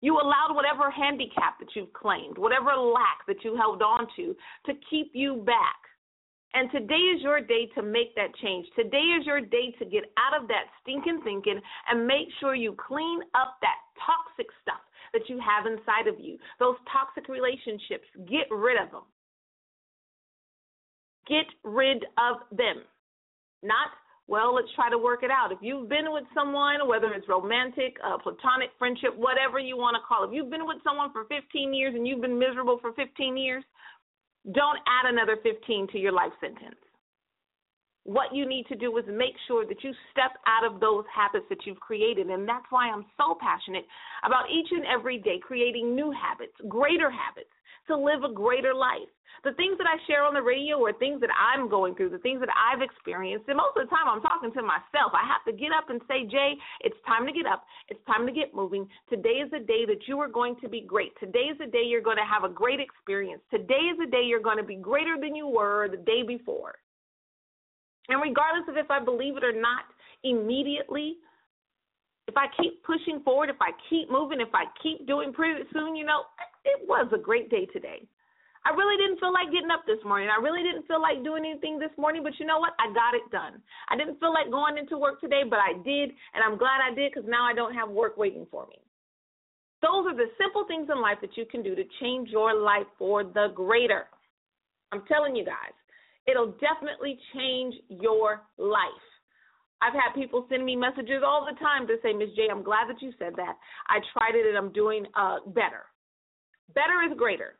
You 0.00 0.14
allowed 0.14 0.54
whatever 0.54 0.90
handicap 0.90 1.60
that 1.60 1.68
you've 1.74 1.92
claimed, 1.92 2.38
whatever 2.38 2.74
lack 2.74 3.26
that 3.28 3.44
you 3.44 3.54
held 3.56 3.82
on 3.82 4.08
to, 4.16 4.34
to 4.66 4.72
keep 4.88 5.10
you 5.12 5.42
back. 5.46 5.79
And 6.54 6.70
today 6.72 7.14
is 7.14 7.22
your 7.22 7.40
day 7.40 7.66
to 7.76 7.82
make 7.82 8.14
that 8.16 8.34
change. 8.42 8.66
Today 8.74 9.14
is 9.18 9.24
your 9.24 9.40
day 9.40 9.72
to 9.78 9.84
get 9.84 10.04
out 10.18 10.40
of 10.40 10.48
that 10.48 10.66
stinking 10.82 11.20
thinking 11.22 11.60
and 11.88 12.06
make 12.06 12.26
sure 12.40 12.54
you 12.54 12.74
clean 12.74 13.20
up 13.34 13.56
that 13.62 13.78
toxic 14.04 14.50
stuff 14.62 14.82
that 15.12 15.28
you 15.28 15.38
have 15.38 15.66
inside 15.66 16.08
of 16.08 16.18
you. 16.18 16.38
Those 16.58 16.76
toxic 16.90 17.28
relationships, 17.28 18.06
get 18.28 18.50
rid 18.50 18.82
of 18.82 18.90
them. 18.90 19.06
Get 21.28 21.46
rid 21.62 22.04
of 22.18 22.42
them. 22.50 22.82
Not, 23.62 23.94
well, 24.26 24.54
let's 24.54 24.72
try 24.74 24.90
to 24.90 24.98
work 24.98 25.22
it 25.22 25.30
out. 25.30 25.52
If 25.52 25.58
you've 25.60 25.88
been 25.88 26.10
with 26.10 26.24
someone, 26.34 26.88
whether 26.88 27.12
it's 27.12 27.28
romantic, 27.28 27.96
uh, 28.02 28.18
platonic 28.18 28.70
friendship, 28.78 29.14
whatever 29.16 29.60
you 29.60 29.76
want 29.76 29.94
to 29.94 30.02
call 30.02 30.24
it, 30.24 30.28
if 30.28 30.34
you've 30.34 30.50
been 30.50 30.66
with 30.66 30.78
someone 30.82 31.12
for 31.12 31.26
15 31.26 31.74
years 31.74 31.94
and 31.94 32.08
you've 32.08 32.20
been 32.20 32.38
miserable 32.38 32.78
for 32.80 32.92
15 32.94 33.36
years, 33.36 33.62
don't 34.52 34.78
add 34.86 35.12
another 35.12 35.36
15 35.42 35.88
to 35.88 35.98
your 35.98 36.12
life 36.12 36.32
sentence. 36.40 36.76
What 38.04 38.34
you 38.34 38.48
need 38.48 38.66
to 38.68 38.76
do 38.76 38.96
is 38.96 39.04
make 39.06 39.34
sure 39.46 39.66
that 39.66 39.84
you 39.84 39.92
step 40.10 40.32
out 40.46 40.64
of 40.64 40.80
those 40.80 41.04
habits 41.14 41.44
that 41.50 41.66
you've 41.66 41.80
created. 41.80 42.28
And 42.28 42.48
that's 42.48 42.64
why 42.70 42.88
I'm 42.88 43.04
so 43.16 43.36
passionate 43.40 43.84
about 44.24 44.50
each 44.50 44.68
and 44.70 44.84
every 44.86 45.18
day 45.18 45.38
creating 45.40 45.94
new 45.94 46.10
habits, 46.10 46.54
greater 46.68 47.10
habits, 47.10 47.52
to 47.88 47.96
live 47.96 48.24
a 48.24 48.32
greater 48.32 48.74
life. 48.74 49.10
The 49.44 49.52
things 49.54 49.78
that 49.78 49.86
I 49.86 49.96
share 50.06 50.24
on 50.24 50.34
the 50.34 50.42
radio 50.42 50.84
are 50.84 50.92
things 50.92 51.20
that 51.20 51.30
I'm 51.32 51.68
going 51.68 51.94
through, 51.94 52.10
the 52.10 52.18
things 52.18 52.40
that 52.40 52.52
I've 52.52 52.82
experienced. 52.82 53.48
And 53.48 53.56
most 53.56 53.76
of 53.76 53.88
the 53.88 53.90
time, 53.90 54.08
I'm 54.08 54.20
talking 54.20 54.52
to 54.52 54.62
myself. 54.62 55.12
I 55.16 55.24
have 55.24 55.44
to 55.48 55.52
get 55.52 55.72
up 55.72 55.88
and 55.88 56.00
say, 56.08 56.26
Jay, 56.26 56.54
it's 56.80 56.96
time 57.06 57.26
to 57.26 57.32
get 57.32 57.46
up. 57.46 57.64
It's 57.88 58.00
time 58.06 58.26
to 58.26 58.32
get 58.32 58.54
moving. 58.54 58.88
Today 59.08 59.40
is 59.40 59.50
the 59.50 59.60
day 59.60 59.86
that 59.86 60.04
you 60.08 60.20
are 60.20 60.28
going 60.28 60.56
to 60.60 60.68
be 60.68 60.82
great. 60.82 61.12
Today 61.20 61.48
is 61.48 61.58
the 61.58 61.66
day 61.66 61.84
you're 61.84 62.04
going 62.04 62.20
to 62.20 62.28
have 62.28 62.44
a 62.44 62.52
great 62.52 62.80
experience. 62.80 63.40
Today 63.50 63.88
is 63.88 63.96
the 63.98 64.10
day 64.10 64.22
you're 64.24 64.44
going 64.44 64.58
to 64.58 64.64
be 64.64 64.76
greater 64.76 65.16
than 65.20 65.34
you 65.34 65.48
were 65.48 65.88
the 65.88 65.96
day 65.96 66.22
before. 66.26 66.74
And 68.10 68.20
regardless 68.20 68.68
of 68.68 68.76
if 68.76 68.90
I 68.90 68.98
believe 68.98 69.36
it 69.36 69.44
or 69.44 69.54
not 69.54 69.86
immediately, 70.24 71.16
if 72.26 72.36
I 72.36 72.46
keep 72.60 72.82
pushing 72.82 73.22
forward, 73.24 73.50
if 73.50 73.60
I 73.60 73.70
keep 73.88 74.10
moving, 74.10 74.40
if 74.40 74.54
I 74.54 74.66
keep 74.82 75.06
doing 75.06 75.32
pretty 75.32 75.62
soon, 75.72 75.96
you 75.96 76.04
know, 76.04 76.22
it 76.64 76.86
was 76.86 77.08
a 77.14 77.18
great 77.18 77.50
day 77.50 77.66
today. 77.66 78.06
I 78.66 78.76
really 78.76 79.00
didn't 79.00 79.18
feel 79.20 79.32
like 79.32 79.48
getting 79.50 79.70
up 79.70 79.86
this 79.86 80.02
morning. 80.04 80.28
I 80.28 80.42
really 80.42 80.62
didn't 80.62 80.86
feel 80.86 81.00
like 81.00 81.24
doing 81.24 81.46
anything 81.46 81.78
this 81.78 81.94
morning, 81.96 82.22
but 82.22 82.38
you 82.38 82.44
know 82.44 82.58
what? 82.58 82.74
I 82.78 82.92
got 82.92 83.14
it 83.14 83.24
done. 83.32 83.62
I 83.88 83.96
didn't 83.96 84.20
feel 84.20 84.34
like 84.34 84.50
going 84.50 84.76
into 84.76 84.98
work 84.98 85.18
today, 85.20 85.42
but 85.48 85.58
I 85.58 85.72
did, 85.80 86.12
and 86.34 86.44
I'm 86.44 86.58
glad 86.58 86.84
I 86.84 86.94
did 86.94 87.10
because 87.10 87.28
now 87.28 87.46
I 87.46 87.54
don't 87.54 87.72
have 87.72 87.88
work 87.88 88.18
waiting 88.18 88.46
for 88.50 88.66
me. 88.66 88.76
Those 89.80 90.04
are 90.12 90.16
the 90.16 90.28
simple 90.36 90.66
things 90.68 90.90
in 90.92 91.00
life 91.00 91.18
that 91.22 91.38
you 91.38 91.46
can 91.46 91.62
do 91.62 91.74
to 91.74 91.84
change 92.02 92.28
your 92.28 92.52
life 92.52 92.86
for 92.98 93.24
the 93.24 93.48
greater. 93.54 94.06
I'm 94.92 95.02
telling 95.08 95.34
you 95.34 95.44
guys, 95.44 95.72
it'll 96.26 96.54
definitely 96.58 97.18
change 97.34 97.74
your 97.88 98.42
life. 98.58 99.06
I've 99.82 99.94
had 99.94 100.14
people 100.14 100.46
send 100.50 100.64
me 100.64 100.76
messages 100.76 101.22
all 101.24 101.46
the 101.50 101.58
time 101.58 101.86
to 101.86 101.96
say, 102.02 102.12
Miss 102.12 102.28
J, 102.36 102.48
I'm 102.50 102.62
glad 102.62 102.88
that 102.88 103.00
you 103.00 103.12
said 103.18 103.32
that. 103.36 103.56
I 103.88 103.98
tried 104.12 104.34
it 104.34 104.46
and 104.46 104.56
I'm 104.56 104.72
doing 104.72 105.06
uh, 105.14 105.38
better. 105.46 105.84
Better 106.74 107.02
is 107.10 107.16
greater. 107.16 107.59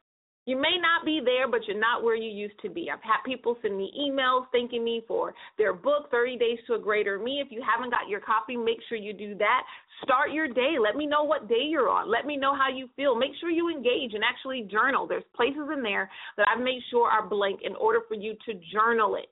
You 0.51 0.57
may 0.57 0.83
not 0.83 1.05
be 1.05 1.21
there, 1.25 1.47
but 1.47 1.61
you're 1.69 1.79
not 1.79 2.03
where 2.03 2.17
you 2.17 2.29
used 2.29 2.61
to 2.63 2.69
be. 2.69 2.91
I've 2.91 3.01
had 3.05 3.23
people 3.25 3.57
send 3.63 3.79
me 3.79 3.93
emails 3.97 4.47
thanking 4.51 4.83
me 4.83 5.01
for 5.07 5.33
their 5.59 5.73
book, 5.73 6.11
30 6.11 6.39
Days 6.39 6.59
to 6.67 6.75
a 6.75 6.79
Greater 6.81 7.21
Me. 7.21 7.41
If 7.41 7.53
you 7.53 7.63
haven't 7.63 7.91
got 7.91 8.09
your 8.09 8.19
copy, 8.19 8.57
make 8.57 8.79
sure 8.89 8.99
you 8.99 9.13
do 9.13 9.37
that. 9.37 9.63
Start 10.03 10.33
your 10.33 10.49
day. 10.49 10.75
Let 10.83 10.97
me 10.97 11.07
know 11.07 11.23
what 11.23 11.49
day 11.49 11.63
you're 11.69 11.89
on. 11.89 12.11
Let 12.11 12.27
me 12.27 12.37
know 12.37 12.53
how 12.53 12.69
you 12.69 12.89
feel. 12.97 13.15
Make 13.15 13.31
sure 13.41 13.49
you 13.49 13.71
engage 13.71 14.13
and 14.15 14.25
actually 14.25 14.67
journal. 14.69 15.07
There's 15.07 15.23
places 15.37 15.69
in 15.73 15.85
there 15.85 16.11
that 16.37 16.49
I've 16.53 16.65
made 16.65 16.81
sure 16.91 17.09
are 17.09 17.25
blank 17.25 17.61
in 17.63 17.77
order 17.77 18.01
for 18.09 18.15
you 18.15 18.35
to 18.47 18.55
journal 18.73 19.15
it. 19.15 19.29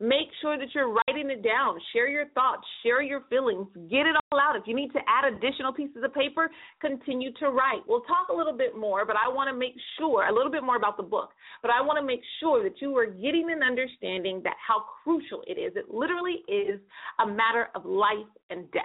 Make 0.00 0.28
sure 0.40 0.56
that 0.56 0.68
you're 0.74 0.92
writing 0.92 1.28
it 1.30 1.42
down. 1.42 1.76
Share 1.92 2.06
your 2.06 2.26
thoughts, 2.28 2.62
share 2.84 3.02
your 3.02 3.22
feelings, 3.28 3.66
get 3.90 4.06
it 4.06 4.14
all 4.30 4.38
out. 4.38 4.54
If 4.54 4.62
you 4.66 4.74
need 4.74 4.92
to 4.92 5.00
add 5.08 5.32
additional 5.32 5.72
pieces 5.72 6.04
of 6.04 6.14
paper, 6.14 6.48
continue 6.80 7.32
to 7.40 7.50
write. 7.50 7.82
We'll 7.88 8.02
talk 8.02 8.28
a 8.32 8.36
little 8.36 8.56
bit 8.56 8.76
more, 8.78 9.04
but 9.04 9.16
I 9.16 9.28
want 9.28 9.50
to 9.50 9.58
make 9.58 9.74
sure 9.98 10.28
a 10.28 10.32
little 10.32 10.52
bit 10.52 10.62
more 10.62 10.76
about 10.76 10.98
the 10.98 11.02
book, 11.02 11.30
but 11.62 11.72
I 11.72 11.82
want 11.82 11.98
to 11.98 12.06
make 12.06 12.20
sure 12.38 12.62
that 12.62 12.80
you 12.80 12.96
are 12.96 13.06
getting 13.06 13.50
an 13.50 13.64
understanding 13.64 14.40
that 14.44 14.54
how 14.64 14.84
crucial 15.02 15.42
it 15.48 15.58
is. 15.58 15.72
It 15.74 15.92
literally 15.92 16.42
is 16.46 16.78
a 17.18 17.26
matter 17.26 17.68
of 17.74 17.84
life 17.84 18.30
and 18.50 18.70
death. 18.70 18.84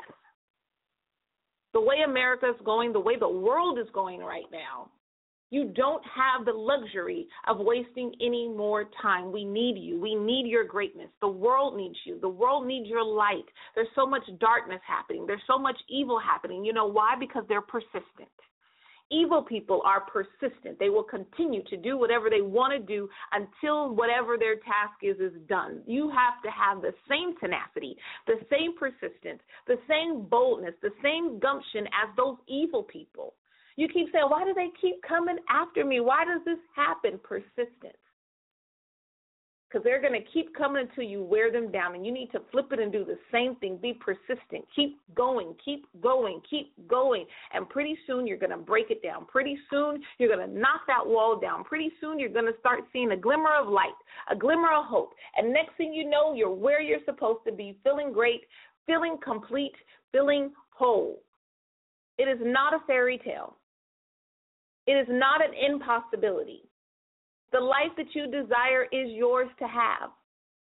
The 1.74 1.82
way 1.82 1.98
America 2.06 2.50
is 2.50 2.66
going, 2.66 2.92
the 2.92 3.00
way 3.00 3.20
the 3.20 3.30
world 3.30 3.78
is 3.78 3.88
going 3.94 4.20
right 4.22 4.50
now, 4.52 4.90
you 5.54 5.66
don't 5.76 6.02
have 6.06 6.46
the 6.46 6.52
luxury 6.52 7.28
of 7.48 7.60
wasting 7.60 8.12
any 8.20 8.50
more 8.50 8.86
time. 9.00 9.32
We 9.32 9.46
need 9.46 9.78
you. 9.78 10.02
We 10.02 10.16
need 10.16 10.48
your 10.48 10.64
greatness. 10.64 11.10
The 11.22 11.28
world 11.28 11.78
needs 11.78 11.96
you. 12.06 12.20
The 12.20 12.28
world 12.28 12.66
needs 12.66 12.90
your 12.90 13.04
light. 13.04 13.46
There's 13.76 13.88
so 13.94 14.08
much 14.08 14.24
darkness 14.40 14.82
happening. 14.88 15.28
There's 15.28 15.44
so 15.46 15.60
much 15.60 15.78
evil 15.88 16.20
happening. 16.20 16.66
You 16.66 16.74
know 16.74 16.88
why? 16.88 17.14
Because 17.20 17.44
they're 17.48 17.62
persistent. 17.62 18.34
Evil 19.12 19.44
people 19.44 19.84
are 19.86 20.02
persistent. 20.02 20.80
They 20.80 20.90
will 20.90 21.04
continue 21.04 21.62
to 21.66 21.78
do 21.78 22.00
whatever 22.00 22.32
they 22.32 22.42
want 22.42 22.74
to 22.74 22.80
do 22.80 23.08
until 23.32 23.94
whatever 23.94 24.38
their 24.40 24.56
task 24.56 25.04
is 25.04 25.20
is 25.20 25.40
done. 25.48 25.84
You 25.86 26.10
have 26.10 26.42
to 26.44 26.50
have 26.50 26.82
the 26.82 26.96
same 27.08 27.38
tenacity, 27.38 27.96
the 28.26 28.40
same 28.50 28.76
persistence, 28.76 29.42
the 29.68 29.78
same 29.88 30.26
boldness, 30.26 30.74
the 30.82 30.96
same 31.04 31.38
gumption 31.38 31.86
as 31.94 32.10
those 32.18 32.38
evil 32.48 32.82
people. 32.82 33.36
You 33.76 33.88
keep 33.88 34.08
saying, 34.12 34.26
why 34.28 34.44
do 34.44 34.54
they 34.54 34.70
keep 34.80 35.02
coming 35.02 35.38
after 35.50 35.84
me? 35.84 36.00
Why 36.00 36.26
does 36.26 36.42
this 36.46 36.60
happen? 36.76 37.20
Persistence. 37.24 37.98
Because 39.68 39.84
they're 39.84 40.00
going 40.00 40.14
to 40.14 40.32
keep 40.32 40.56
coming 40.56 40.88
until 40.88 41.04
you 41.04 41.24
wear 41.24 41.52
them 41.52 41.72
down, 41.72 41.96
and 41.96 42.06
you 42.06 42.12
need 42.12 42.32
to 42.34 42.42
flip 42.52 42.68
it 42.72 42.80
and 42.80 42.92
do 42.92 43.04
the 43.04 43.18
same 43.32 43.56
thing. 43.56 43.78
Be 43.82 43.92
persistent. 43.92 44.64
Keep 44.76 45.00
going, 45.16 45.56
keep 45.66 45.88
going, 46.00 46.42
keep 46.48 46.72
going. 46.88 47.26
And 47.56 47.68
pretty 47.68 47.98
soon 48.06 48.28
you're 48.28 48.38
going 48.38 48.52
to 48.52 48.58
break 48.58 48.92
it 48.92 49.02
down. 49.02 49.26
Pretty 49.26 49.58
soon 49.72 50.04
you're 50.20 50.30
going 50.30 50.48
to 50.48 50.60
knock 50.60 50.82
that 50.86 51.04
wall 51.04 51.40
down. 51.40 51.64
Pretty 51.64 51.92
soon 52.00 52.20
you're 52.20 52.30
going 52.30 52.46
to 52.46 52.60
start 52.60 52.82
seeing 52.94 53.14
a 53.14 53.18
glimmer 53.18 53.56
of 53.60 53.68
light, 53.68 53.98
a 54.30 54.36
glimmer 54.36 54.72
of 54.72 54.86
hope. 54.86 55.14
And 55.38 55.52
next 55.52 55.76
thing 55.78 55.92
you 55.92 56.08
know, 56.08 56.36
you're 56.36 56.54
where 56.54 56.80
you're 56.80 57.00
supposed 57.04 57.40
to 57.48 57.52
be, 57.52 57.76
feeling 57.84 58.14
great, 58.14 58.42
feeling 58.86 59.18
complete, 59.24 59.74
feeling 60.12 60.52
whole. 60.70 61.20
It 62.20 62.26
is 62.26 62.38
not 62.44 62.76
a 62.76 62.86
fairy 62.86 63.20
tale. 63.26 63.58
It 64.86 64.94
is 64.94 65.08
not 65.10 65.42
an 65.44 65.54
impossibility. 65.54 66.64
The 67.52 67.60
life 67.60 67.92
that 67.98 68.14
you 68.14 68.26
desire 68.26 68.86
is 68.92 69.12
yours 69.12 69.50
to 69.60 69.68
have. 69.68 70.10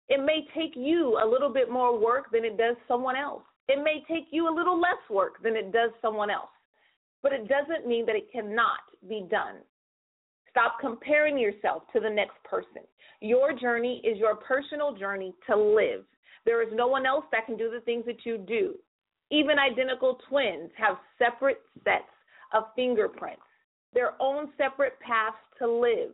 It 0.08 0.22
may 0.22 0.46
take 0.54 0.76
you 0.76 1.18
a 1.22 1.26
little 1.26 1.48
bit 1.48 1.70
more 1.70 1.98
work 1.98 2.30
than 2.30 2.44
it 2.44 2.58
does 2.58 2.76
someone 2.86 3.16
else. 3.16 3.42
It 3.68 3.82
may 3.82 4.04
take 4.06 4.26
you 4.30 4.48
a 4.48 4.54
little 4.54 4.78
less 4.78 5.00
work 5.08 5.42
than 5.42 5.56
it 5.56 5.72
does 5.72 5.90
someone 6.02 6.28
else. 6.30 6.50
But 7.22 7.32
it 7.32 7.48
doesn't 7.48 7.88
mean 7.88 8.04
that 8.06 8.16
it 8.16 8.30
cannot 8.30 8.80
be 9.08 9.26
done. 9.30 9.56
Stop 10.50 10.76
comparing 10.80 11.38
yourself 11.38 11.84
to 11.94 12.00
the 12.00 12.10
next 12.10 12.36
person. 12.44 12.82
Your 13.20 13.54
journey 13.54 14.02
is 14.04 14.18
your 14.18 14.36
personal 14.36 14.94
journey 14.94 15.34
to 15.46 15.56
live. 15.56 16.04
There 16.44 16.62
is 16.62 16.68
no 16.74 16.86
one 16.86 17.06
else 17.06 17.24
that 17.32 17.46
can 17.46 17.56
do 17.56 17.70
the 17.70 17.80
things 17.80 18.04
that 18.04 18.26
you 18.26 18.36
do. 18.36 18.74
Even 19.30 19.58
identical 19.58 20.18
twins 20.28 20.70
have 20.76 20.96
separate 21.18 21.62
sets 21.82 22.04
of 22.52 22.64
fingerprints 22.76 23.40
their 23.94 24.12
own 24.20 24.48
separate 24.58 24.98
paths 25.00 25.36
to 25.58 25.66
live. 25.70 26.10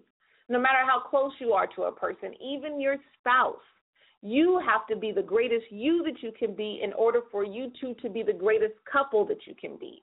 No 0.49 0.61
matter 0.61 0.85
how 0.87 1.01
close 1.01 1.33
you 1.41 1.53
are 1.53 1.67
to 1.77 1.85
a 1.85 1.93
person, 1.93 2.35
even 2.41 2.81
your 2.81 2.97
spouse, 3.19 3.57
You 4.23 4.61
have 4.67 4.87
to 4.89 4.97
be 4.97 5.13
the 5.13 5.23
greatest 5.23 5.65
you 5.71 6.03
that 6.05 6.23
you 6.23 6.33
can 6.39 6.55
be 6.55 6.81
in 6.83 6.93
order 6.93 7.21
for 7.31 7.43
you 7.45 7.71
two 7.81 7.95
to 8.03 8.11
be 8.11 8.23
the 8.23 8.33
greatest 8.33 8.75
couple 8.91 9.25
that 9.27 9.47
you 9.47 9.55
can 9.59 9.77
be. 9.79 10.03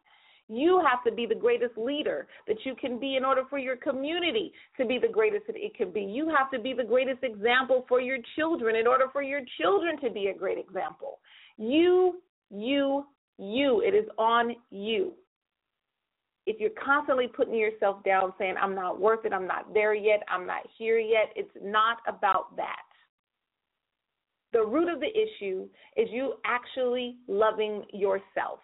You 0.50 0.82
have 0.90 1.04
to 1.04 1.12
be 1.12 1.26
the 1.26 1.36
greatest 1.36 1.78
leader 1.78 2.28
that 2.48 2.58
you 2.64 2.74
can 2.74 3.00
be 3.00 3.18
in 3.18 3.26
order 3.26 3.44
for 3.50 3.60
your 3.60 3.76
community 3.76 4.54
to 4.78 4.86
be 4.86 4.98
the 4.98 5.12
greatest 5.12 5.46
that 5.48 5.58
it 5.58 5.76
can 5.76 5.92
be. 5.92 6.02
You 6.02 6.30
have 6.36 6.50
to 6.52 6.60
be 6.60 6.74
the 6.74 6.86
greatest 6.86 7.22
example 7.22 7.86
for 7.88 8.00
your 8.00 8.18
children 8.38 8.76
in 8.76 8.88
order 8.88 9.06
for 9.12 9.22
your 9.22 9.42
children 9.62 10.00
to 10.02 10.10
be 10.10 10.28
a 10.28 10.38
great 10.38 10.58
example. 10.58 11.20
You, 11.58 12.22
you, 12.50 13.06
you. 13.38 13.82
It 13.86 13.94
is 13.94 14.10
on 14.18 14.56
you. 14.72 15.14
If 16.48 16.62
you're 16.62 16.70
constantly 16.84 17.28
putting 17.28 17.56
yourself 17.56 18.02
down 18.06 18.34
saying, 18.40 18.56
I'm 18.60 18.74
not 18.74 19.02
worth 19.02 19.26
it, 19.26 19.34
I'm 19.34 19.46
not 19.46 19.74
there 19.74 19.94
yet, 19.94 20.24
I'm 20.30 20.48
not 20.48 20.62
here 20.78 20.98
yet, 20.98 21.34
it's 21.36 21.52
not 21.62 21.98
about 22.08 22.56
that. 22.56 22.88
The 24.54 24.66
root 24.66 24.88
of 24.88 25.02
the 25.02 25.08
issue 25.08 25.68
is 25.98 26.08
you 26.10 26.36
actually 26.46 27.18
loving 27.28 27.84
yourself. 27.92 28.60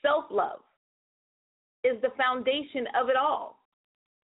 Self 0.00 0.24
love 0.30 0.60
is 1.84 2.00
the 2.00 2.08
foundation 2.16 2.86
of 3.00 3.10
it 3.10 3.16
all. 3.16 3.58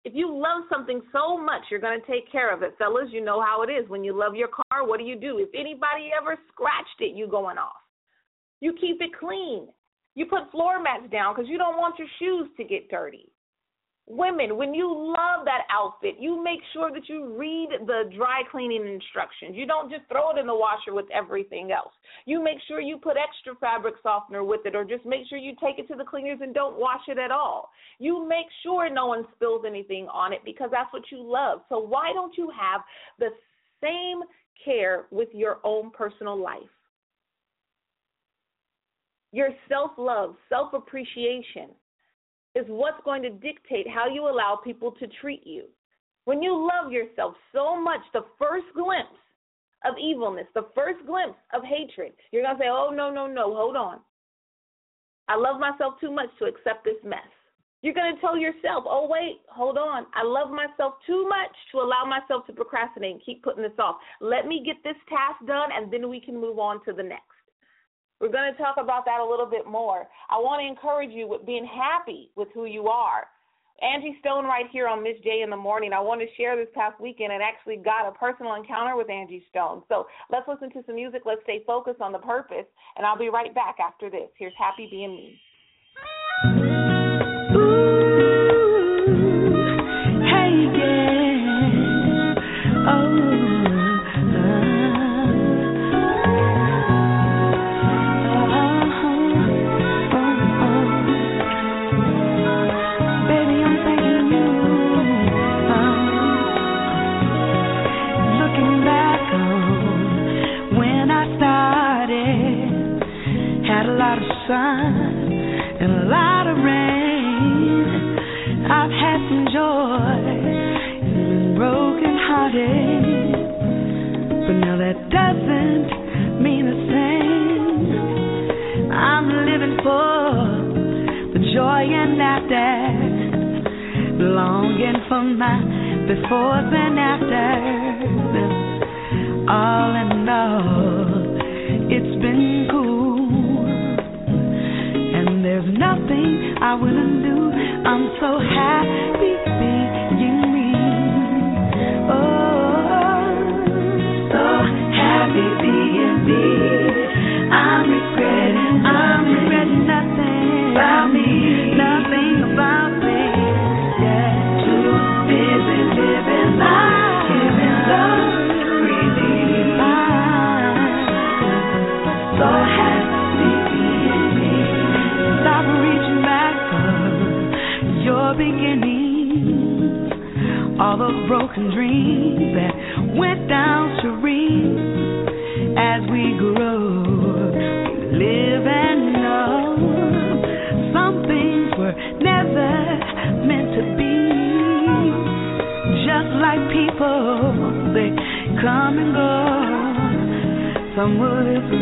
If 0.03 0.13
you 0.15 0.33
love 0.33 0.63
something 0.71 1.01
so 1.11 1.37
much, 1.37 1.61
you're 1.69 1.79
going 1.79 1.99
to 1.99 2.07
take 2.07 2.31
care 2.31 2.51
of 2.51 2.63
it. 2.63 2.73
Fellas, 2.79 3.09
you 3.11 3.23
know 3.23 3.39
how 3.39 3.61
it 3.61 3.69
is. 3.69 3.87
When 3.87 4.03
you 4.03 4.17
love 4.17 4.35
your 4.35 4.47
car, 4.47 4.87
what 4.87 4.97
do 4.97 5.05
you 5.05 5.19
do? 5.19 5.37
If 5.37 5.49
anybody 5.53 6.09
ever 6.19 6.37
scratched 6.51 7.01
it, 7.01 7.15
you 7.15 7.27
going 7.27 7.59
off. 7.59 7.73
You 8.61 8.73
keep 8.73 8.99
it 9.01 9.11
clean. 9.19 9.67
You 10.17 10.25
put 10.25 10.49
floor 10.49 10.81
mats 10.81 11.11
down 11.11 11.35
because 11.35 11.47
you 11.47 11.59
don't 11.59 11.77
want 11.77 11.99
your 11.99 12.07
shoes 12.17 12.49
to 12.57 12.63
get 12.63 12.89
dirty. 12.89 13.29
Women, 14.07 14.57
when 14.57 14.73
you 14.73 14.91
love 14.91 15.45
that 15.45 15.67
outfit, 15.69 16.15
you 16.17 16.43
make 16.43 16.61
sure 16.73 16.91
that 16.91 17.07
you 17.07 17.37
read 17.37 17.69
the 17.85 18.09
dry 18.15 18.41
cleaning 18.49 18.87
instructions. 18.87 19.55
You 19.55 19.67
don't 19.67 19.91
just 19.91 20.09
throw 20.09 20.31
it 20.31 20.39
in 20.39 20.47
the 20.47 20.55
washer 20.55 20.95
with 20.95 21.05
everything 21.13 21.71
else. 21.71 21.91
You 22.25 22.43
make 22.43 22.57
sure 22.67 22.81
you 22.81 22.97
put 22.97 23.15
extra 23.15 23.53
fabric 23.61 23.93
softener 24.01 24.43
with 24.43 24.61
it, 24.65 24.73
or 24.73 24.83
just 24.83 25.05
make 25.05 25.27
sure 25.29 25.37
you 25.37 25.53
take 25.61 25.77
it 25.77 25.87
to 25.89 25.95
the 25.95 26.03
cleaners 26.03 26.39
and 26.41 26.51
don't 26.51 26.79
wash 26.79 27.01
it 27.07 27.19
at 27.19 27.29
all. 27.29 27.69
You 27.99 28.27
make 28.27 28.47
sure 28.63 28.89
no 28.89 29.05
one 29.05 29.23
spills 29.35 29.65
anything 29.67 30.07
on 30.07 30.33
it 30.33 30.41
because 30.43 30.69
that's 30.71 30.91
what 30.93 31.03
you 31.11 31.21
love. 31.21 31.59
So, 31.69 31.77
why 31.77 32.11
don't 32.11 32.35
you 32.35 32.51
have 32.59 32.81
the 33.19 33.29
same 33.83 34.23
care 34.65 35.05
with 35.11 35.29
your 35.31 35.59
own 35.63 35.91
personal 35.91 36.41
life? 36.41 36.76
Your 39.31 39.49
self 39.67 39.91
love, 39.97 40.35
self 40.49 40.73
appreciation 40.73 41.69
is 42.55 42.65
what's 42.67 43.03
going 43.05 43.21
to 43.21 43.29
dictate 43.29 43.87
how 43.87 44.07
you 44.07 44.27
allow 44.27 44.59
people 44.63 44.91
to 44.91 45.07
treat 45.21 45.45
you. 45.45 45.65
When 46.25 46.41
you 46.41 46.55
love 46.57 46.91
yourself 46.91 47.35
so 47.53 47.79
much, 47.79 48.01
the 48.13 48.25
first 48.39 48.65
glimpse 48.73 49.21
of 49.85 49.95
evilness, 49.97 50.47
the 50.55 50.67
first 50.75 51.05
glimpse 51.05 51.37
of 51.53 51.63
hatred, 51.63 52.13
you're 52.31 52.43
going 52.43 52.57
to 52.57 52.61
say, 52.61 52.67
oh, 52.69 52.91
no, 52.93 53.09
no, 53.11 53.27
no, 53.27 53.55
hold 53.55 53.75
on. 53.75 53.99
I 55.29 55.35
love 55.35 55.59
myself 55.59 55.95
too 56.01 56.11
much 56.11 56.29
to 56.39 56.45
accept 56.45 56.83
this 56.83 56.99
mess. 57.03 57.31
You're 57.81 57.93
going 57.93 58.15
to 58.15 58.19
tell 58.19 58.35
yourself, 58.35 58.85
oh, 58.87 59.07
wait, 59.07 59.41
hold 59.49 59.77
on. 59.77 60.07
I 60.15 60.23
love 60.23 60.49
myself 60.49 60.95
too 61.05 61.27
much 61.29 61.55
to 61.71 61.77
allow 61.77 62.05
myself 62.05 62.47
to 62.47 62.53
procrastinate 62.53 63.11
and 63.11 63.21
keep 63.23 63.43
putting 63.43 63.61
this 63.61 63.77
off. 63.77 63.97
Let 64.19 64.47
me 64.47 64.63
get 64.65 64.77
this 64.83 64.97
task 65.07 65.45
done, 65.45 65.69
and 65.71 65.93
then 65.93 66.09
we 66.09 66.19
can 66.19 66.35
move 66.35 66.57
on 66.57 66.83
to 66.85 66.93
the 66.93 67.03
next. 67.03 67.36
We're 68.19 68.31
going 68.31 68.51
to 68.51 68.57
talk 68.57 68.77
about 68.79 69.05
that 69.05 69.19
a 69.19 69.29
little 69.29 69.45
bit 69.45 69.67
more. 69.67 70.07
I 70.29 70.37
want 70.37 70.61
to 70.61 70.67
encourage 70.67 71.11
you 71.11 71.27
with 71.27 71.45
being 71.45 71.65
happy 71.65 72.31
with 72.35 72.47
who 72.53 72.65
you 72.65 72.87
are. 72.87 73.27
Angie 73.81 74.17
Stone 74.21 74.45
right 74.45 74.65
here 74.71 74.87
on 74.87 75.03
Miss 75.03 75.17
J 75.23 75.43
in 75.43 75.51
the 75.51 75.57
morning. 75.57 75.93
I 75.93 75.99
want 75.99 76.19
to 76.21 76.27
share 76.35 76.55
this 76.57 76.73
past 76.73 76.99
weekend 76.99 77.31
and 77.31 77.43
actually 77.43 77.77
got 77.77 78.07
a 78.07 78.11
personal 78.11 78.55
encounter 78.55 78.97
with 78.97 79.07
Angie 79.09 79.45
Stone. 79.51 79.83
So 79.87 80.07
let's 80.31 80.47
listen 80.47 80.71
to 80.71 80.81
some 80.87 80.95
music. 80.95 81.21
Let's 81.25 81.43
stay 81.43 81.61
focused 81.67 82.01
on 82.01 82.11
the 82.11 82.17
purpose, 82.17 82.65
and 82.95 83.05
I'll 83.05 83.19
be 83.19 83.29
right 83.29 83.53
back 83.53 83.77
after 83.79 84.09
this. 84.09 84.29
Here's 84.35 84.53
Happy 84.57 84.87
Being 84.89 85.15
Me. 85.15 85.39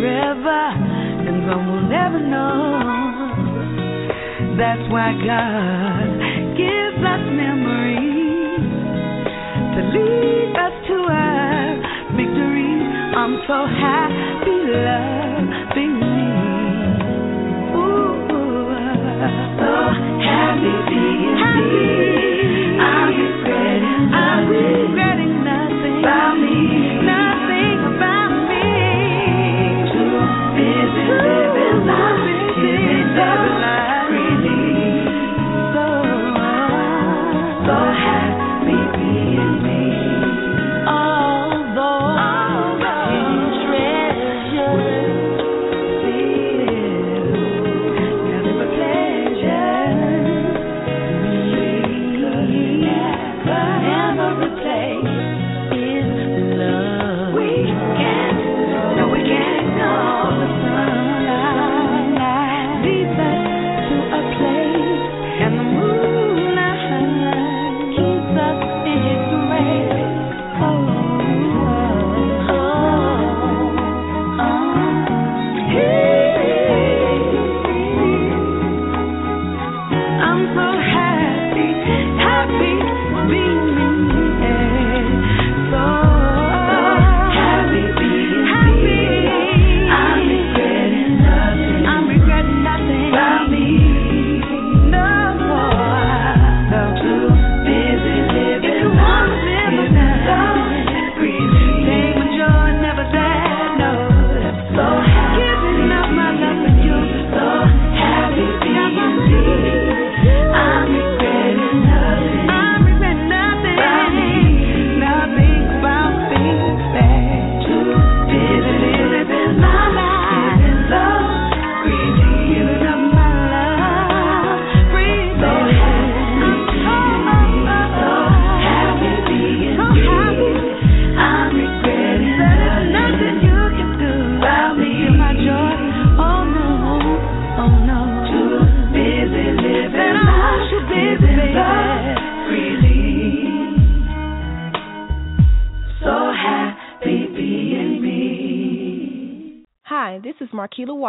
Forever, 0.06 0.62
and 1.26 1.50
some 1.50 1.66
will 1.66 1.88
never 1.90 2.20
know. 2.20 2.78
That's 4.56 4.86
why 4.94 5.18
God 5.18 6.06
gives 6.54 7.02
us 7.02 7.24
memories 7.34 8.62
to 9.74 9.82
lead 9.98 10.54
us 10.62 10.76
to 10.90 10.98
our 11.10 11.74
victory. 12.14 12.76
I'm 13.18 13.36
so 13.50 13.66
happy 13.66 14.58
loving 14.86 15.94
me. 15.98 16.22
Ooh, 17.74 18.30
so 19.58 19.74
happy 20.22 20.76
being 20.86 21.36
me. 21.58 22.15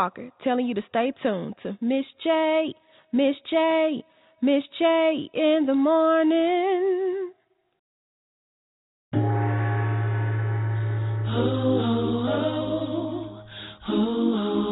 Walker 0.06 0.30
telling 0.44 0.68
you 0.68 0.74
to 0.74 0.82
stay 0.88 1.12
tuned 1.20 1.54
to 1.64 1.76
Miz 1.80 2.04
J, 2.22 2.72
Miz 3.12 3.34
J, 3.50 4.04
Miz 4.40 4.62
J 4.78 5.28
in 5.34 5.64
the 5.66 5.74
morning. 5.74 7.32
Oh, 9.12 9.18
oh, 12.28 13.42
oh, 13.88 14.65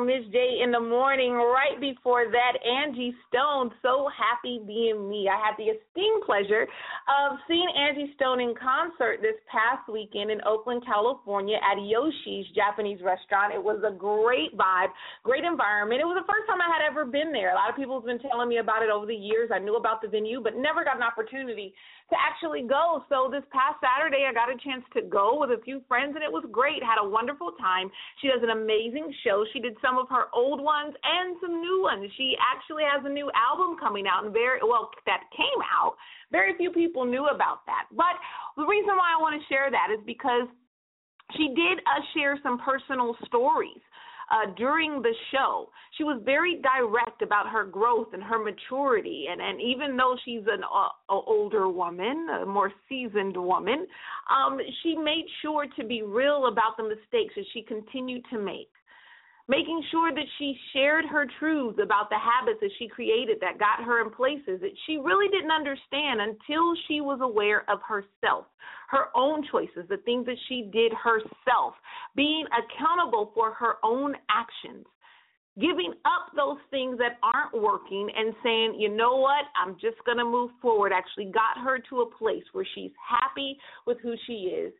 on 0.00 0.06
Miz 0.06 0.24
J 0.32 0.60
in 0.64 0.70
the 0.70 0.80
morning. 0.80 1.32
Right 1.32 1.80
before 1.80 2.24
that, 2.30 2.54
Angie 2.64 3.14
Stone. 3.28 3.70
So 3.82 4.08
happy 4.08 4.60
being 4.66 5.08
me. 5.08 5.28
I 5.28 5.36
had 5.36 5.56
the 5.58 5.76
esteemed 5.76 6.22
pleasure 6.24 6.64
of 7.08 7.38
seeing 7.46 7.68
Angie 7.76 8.12
Stone 8.16 8.40
in 8.40 8.54
concert 8.56 9.20
this 9.20 9.36
past 9.50 9.88
weekend 9.92 10.30
in 10.30 10.40
Oakland, 10.46 10.84
California 10.84 11.56
at 11.56 11.80
Yoshi's 11.80 12.46
Japanese 12.54 13.00
restaurant. 13.04 13.52
It 13.54 13.62
was 13.62 13.82
a 13.84 13.92
great 13.92 14.56
vibe, 14.56 14.92
great 15.22 15.44
environment. 15.44 16.00
It 16.00 16.08
was 16.08 16.16
the 16.16 16.28
first 16.28 16.48
time 16.48 16.60
I 16.60 16.70
had 16.72 16.80
ever 16.80 17.04
been 17.04 17.32
there. 17.32 17.52
A 17.52 17.58
lot 17.58 17.68
of 17.68 17.76
people 17.76 18.00
have 18.00 18.08
been 18.08 18.22
telling 18.24 18.48
me 18.48 18.58
about 18.58 18.82
it 18.82 18.90
over 18.90 19.04
the 19.04 19.16
years. 19.16 19.50
I 19.52 19.58
knew 19.58 19.76
about 19.76 20.00
the 20.00 20.08
venue, 20.08 20.40
but 20.40 20.56
never 20.56 20.84
got 20.84 20.96
an 20.96 21.04
opportunity 21.04 21.74
to 22.10 22.16
actually 22.18 22.62
go. 22.66 23.02
So 23.08 23.30
this 23.30 23.46
past 23.54 23.78
Saturday, 23.78 24.26
I 24.28 24.34
got 24.34 24.50
a 24.50 24.58
chance 24.58 24.84
to 24.94 25.02
go 25.02 25.38
with 25.38 25.50
a 25.50 25.62
few 25.62 25.80
friends, 25.86 26.18
and 26.18 26.22
it 26.22 26.30
was 26.30 26.44
great. 26.50 26.82
Had 26.82 26.98
a 26.98 27.06
wonderful 27.06 27.54
time. 27.58 27.90
She 28.20 28.28
does 28.28 28.42
an 28.42 28.50
amazing 28.50 29.14
show. 29.24 29.46
She 29.54 29.58
did 29.58 29.78
some 29.80 29.96
of 29.96 30.10
her 30.10 30.26
old 30.34 30.60
ones 30.60 30.94
and 31.02 31.38
some 31.40 31.62
new 31.62 31.82
ones. 31.82 32.10
She 32.18 32.34
actually 32.38 32.84
has 32.84 33.02
a 33.06 33.12
new 33.12 33.30
album 33.32 33.78
coming 33.78 34.06
out, 34.06 34.24
and 34.24 34.34
very 34.34 34.60
well 34.62 34.90
that 35.06 35.22
came 35.34 35.62
out. 35.64 35.94
Very 36.30 36.54
few 36.58 36.70
people 36.70 37.06
knew 37.06 37.26
about 37.26 37.66
that. 37.66 37.90
But 37.90 38.18
the 38.58 38.66
reason 38.66 38.94
why 38.94 39.14
I 39.14 39.22
want 39.22 39.38
to 39.38 39.42
share 39.48 39.70
that 39.70 39.90
is 39.90 40.02
because 40.06 40.46
she 41.38 41.54
did 41.54 41.78
uh, 41.86 42.02
share 42.14 42.38
some 42.42 42.58
personal 42.58 43.14
stories 43.26 43.82
uh, 44.30 44.52
during 44.56 45.02
the 45.02 45.14
show. 45.32 45.68
She 45.96 46.04
was 46.04 46.20
very 46.24 46.60
direct 46.62 47.22
about 47.22 47.48
her 47.48 47.64
growth 47.64 48.08
and 48.12 48.22
her 48.22 48.38
maturity, 48.38 49.26
and 49.30 49.40
and 49.40 49.60
even 49.60 49.96
though 49.96 50.16
she's 50.24 50.42
an 50.46 50.62
uh, 50.64 50.88
older 51.08 51.68
woman, 51.68 52.28
a 52.42 52.46
more 52.46 52.72
seasoned 52.88 53.36
woman, 53.36 53.86
um, 54.30 54.58
she 54.82 54.94
made 54.96 55.24
sure 55.42 55.66
to 55.76 55.84
be 55.84 56.02
real 56.02 56.46
about 56.46 56.76
the 56.76 56.84
mistakes 56.84 57.34
that 57.36 57.44
she 57.52 57.62
continued 57.62 58.24
to 58.30 58.38
make 58.38 58.70
making 59.50 59.82
sure 59.90 60.14
that 60.14 60.30
she 60.38 60.56
shared 60.72 61.04
her 61.06 61.26
truths 61.40 61.80
about 61.82 62.08
the 62.08 62.16
habits 62.16 62.60
that 62.60 62.70
she 62.78 62.86
created 62.86 63.38
that 63.40 63.58
got 63.58 63.84
her 63.84 64.00
in 64.00 64.08
places 64.08 64.60
that 64.60 64.70
she 64.86 64.96
really 64.96 65.26
didn't 65.26 65.50
understand 65.50 66.20
until 66.20 66.72
she 66.86 67.00
was 67.00 67.18
aware 67.20 67.68
of 67.68 67.80
herself, 67.82 68.46
her 68.90 69.06
own 69.16 69.44
choices, 69.50 69.88
the 69.88 69.96
things 70.04 70.24
that 70.26 70.38
she 70.48 70.70
did 70.72 70.92
herself, 70.92 71.74
being 72.14 72.44
accountable 72.54 73.32
for 73.34 73.52
her 73.54 73.74
own 73.82 74.14
actions. 74.30 74.86
Giving 75.60 75.92
up 76.06 76.30
those 76.36 76.62
things 76.70 76.96
that 76.98 77.18
aren't 77.24 77.60
working 77.60 78.08
and 78.16 78.32
saying, 78.44 78.76
you 78.78 78.88
know 78.88 79.16
what, 79.16 79.44
I'm 79.60 79.74
just 79.74 79.98
going 80.06 80.18
to 80.18 80.24
move 80.24 80.52
forward, 80.62 80.92
actually 80.94 81.26
got 81.26 81.60
her 81.62 81.80
to 81.90 82.02
a 82.02 82.10
place 82.16 82.44
where 82.52 82.66
she's 82.76 82.92
happy 82.96 83.58
with 83.84 83.98
who 84.00 84.14
she 84.28 84.54
is 84.54 84.72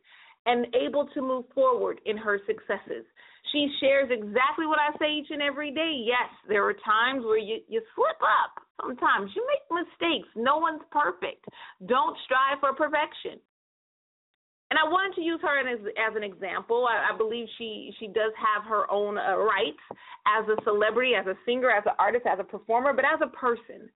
and 0.47 0.67
able 0.75 1.07
to 1.13 1.21
move 1.21 1.45
forward 1.55 2.01
in 2.07 2.17
her 2.17 2.41
successes. 2.47 3.05
She 3.53 3.69
shares 3.81 4.11
exactly 4.11 4.67
what 4.67 4.79
I 4.79 4.97
say 4.99 5.13
each 5.13 5.31
and 5.31 5.43
every 5.43 5.73
day. 5.73 6.05
Yes, 6.05 6.31
there 6.49 6.65
are 6.65 6.75
times 6.75 7.25
where 7.25 7.39
you, 7.39 7.59
you 7.69 7.83
slip 7.95 8.21
up. 8.23 8.63
Sometimes 8.81 9.31
you 9.35 9.47
make 9.49 9.85
mistakes. 9.85 10.29
No 10.37 10.59
one's 10.59 10.83
perfect. 10.93 11.45
Don't 11.87 12.17
strive 12.25 12.61
for 12.61 12.73
perfection. 12.75 13.41
And 14.71 14.79
I 14.79 14.87
wanted 14.87 15.17
to 15.17 15.23
use 15.23 15.41
her 15.43 15.59
as, 15.67 15.81
as 15.99 16.15
an 16.15 16.23
example. 16.23 16.87
I, 16.87 17.13
I 17.13 17.17
believe 17.19 17.49
she 17.59 17.93
she 17.99 18.07
does 18.07 18.31
have 18.39 18.63
her 18.71 18.89
own 18.91 19.19
uh, 19.19 19.37
rights 19.37 19.83
as 20.27 20.47
a 20.47 20.63
celebrity, 20.63 21.13
as 21.19 21.27
a 21.27 21.35
singer, 21.45 21.71
as 21.71 21.83
an 21.87 21.99
artist, 21.99 22.25
as 22.25 22.39
a 22.39 22.45
performer, 22.45 22.93
but 22.93 23.05
as 23.05 23.19
a 23.21 23.35
person, 23.35 23.91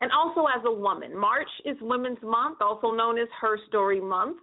and 0.00 0.10
also 0.12 0.46
as 0.46 0.62
a 0.64 0.72
woman. 0.72 1.16
March 1.18 1.50
is 1.64 1.76
Women's 1.80 2.22
Month, 2.22 2.58
also 2.60 2.92
known 2.92 3.18
as 3.18 3.26
Her 3.40 3.58
Story 3.66 4.00
Month. 4.00 4.38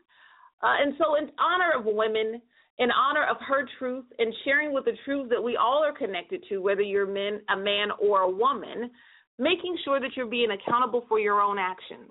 Uh, 0.62 0.76
and 0.84 0.96
so, 0.98 1.16
in 1.16 1.32
honor 1.40 1.80
of 1.80 1.86
women, 1.86 2.42
in 2.80 2.90
honor 2.92 3.26
of 3.30 3.38
her 3.48 3.68
truth 3.78 4.06
and 4.18 4.34
sharing 4.44 4.74
with 4.74 4.86
the 4.86 4.98
truth 5.06 5.30
that 5.30 5.44
we 5.44 5.58
all 5.58 5.84
are 5.84 5.94
connected 5.94 6.44
to, 6.50 6.58
whether 6.58 6.82
you're 6.82 7.08
men, 7.08 7.42
a 7.50 7.58
man 7.58 7.90
or 8.02 8.22
a 8.22 8.30
woman, 8.30 8.90
making 9.38 9.78
sure 9.84 10.00
that 10.00 10.16
you're 10.16 10.26
being 10.26 10.52
accountable 10.52 11.06
for 11.08 11.20
your 11.20 11.42
own 11.42 11.58
actions, 11.60 12.10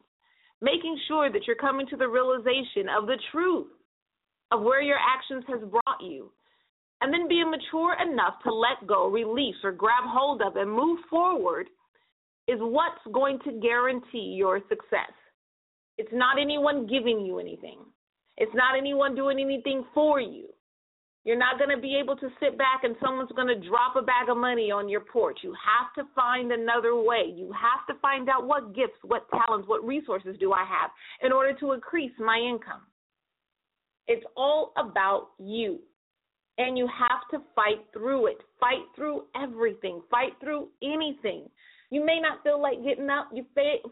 making 0.61 0.99
sure 1.09 1.31
that 1.33 1.47
you're 1.47 1.57
coming 1.57 1.87
to 1.89 1.97
the 1.97 2.09
realization 2.09 2.89
of 2.97 3.07
the 3.07 3.19
truth 3.33 3.69
of 4.53 4.63
where 4.63 4.83
your 4.83 4.99
actions 4.99 5.45
has 5.49 5.61
brought 5.69 6.01
you, 6.01 6.31
and 7.01 7.13
then 7.13 7.27
being 7.29 7.51
mature 7.51 7.97
enough 8.01 8.35
to 8.45 8.53
let 8.53 8.87
go, 8.87 9.09
release, 9.09 9.57
or 9.65 9.73
grab 9.73 10.05
hold 10.05 10.43
of 10.43 10.57
and 10.57 10.71
move 10.71 11.01
forward 11.11 11.67
is 12.47 12.59
what's 12.61 13.01
going 13.13 13.39
to 13.45 13.59
guarantee 13.61 14.37
your 14.37 14.61
success. 14.69 15.13
It's 15.99 16.13
not 16.13 16.41
anyone 16.41 16.87
giving 16.87 17.21
you 17.25 17.39
anything. 17.39 17.79
It's 18.43 18.55
not 18.57 18.77
anyone 18.77 19.15
doing 19.15 19.39
anything 19.39 19.85
for 19.95 20.21
you. 20.21 20.49
You're 21.23 21.39
not 21.39 21.59
going 21.59 21.71
to 21.71 21.81
be 21.81 21.95
able 21.95 22.17
to 22.17 22.29
sit 22.41 22.59
back 22.59 22.83
and 22.83 22.97
someone's 23.01 23.31
going 23.37 23.47
to 23.47 23.69
drop 23.69 23.95
a 23.95 24.03
bag 24.03 24.29
of 24.29 24.37
money 24.37 24.73
on 24.73 24.89
your 24.89 25.03
porch. 25.03 25.39
You 25.43 25.55
have 25.55 25.95
to 25.95 26.13
find 26.13 26.51
another 26.51 26.97
way. 26.97 27.33
You 27.33 27.53
have 27.53 27.87
to 27.87 28.01
find 28.01 28.29
out 28.29 28.49
what 28.49 28.75
gifts, 28.75 28.99
what 29.03 29.31
talents, 29.31 29.69
what 29.69 29.87
resources 29.87 30.35
do 30.41 30.53
I 30.53 30.65
have 30.65 30.91
in 31.25 31.31
order 31.31 31.57
to 31.61 31.71
increase 31.71 32.11
my 32.19 32.37
income. 32.37 32.81
It's 34.09 34.27
all 34.37 34.73
about 34.77 35.29
you. 35.39 35.79
And 36.59 36.77
you 36.77 36.89
have 36.89 37.21
to 37.31 37.47
fight 37.55 37.87
through 37.93 38.27
it. 38.27 38.39
Fight 38.59 38.83
through 38.97 39.27
everything. 39.41 40.03
Fight 40.11 40.33
through 40.41 40.67
anything. 40.83 41.49
You 41.93 42.03
may 42.03 42.21
not 42.21 42.43
feel 42.43 42.59
like 42.59 42.83
getting 42.83 43.11
up. 43.11 43.29
You 43.35 43.45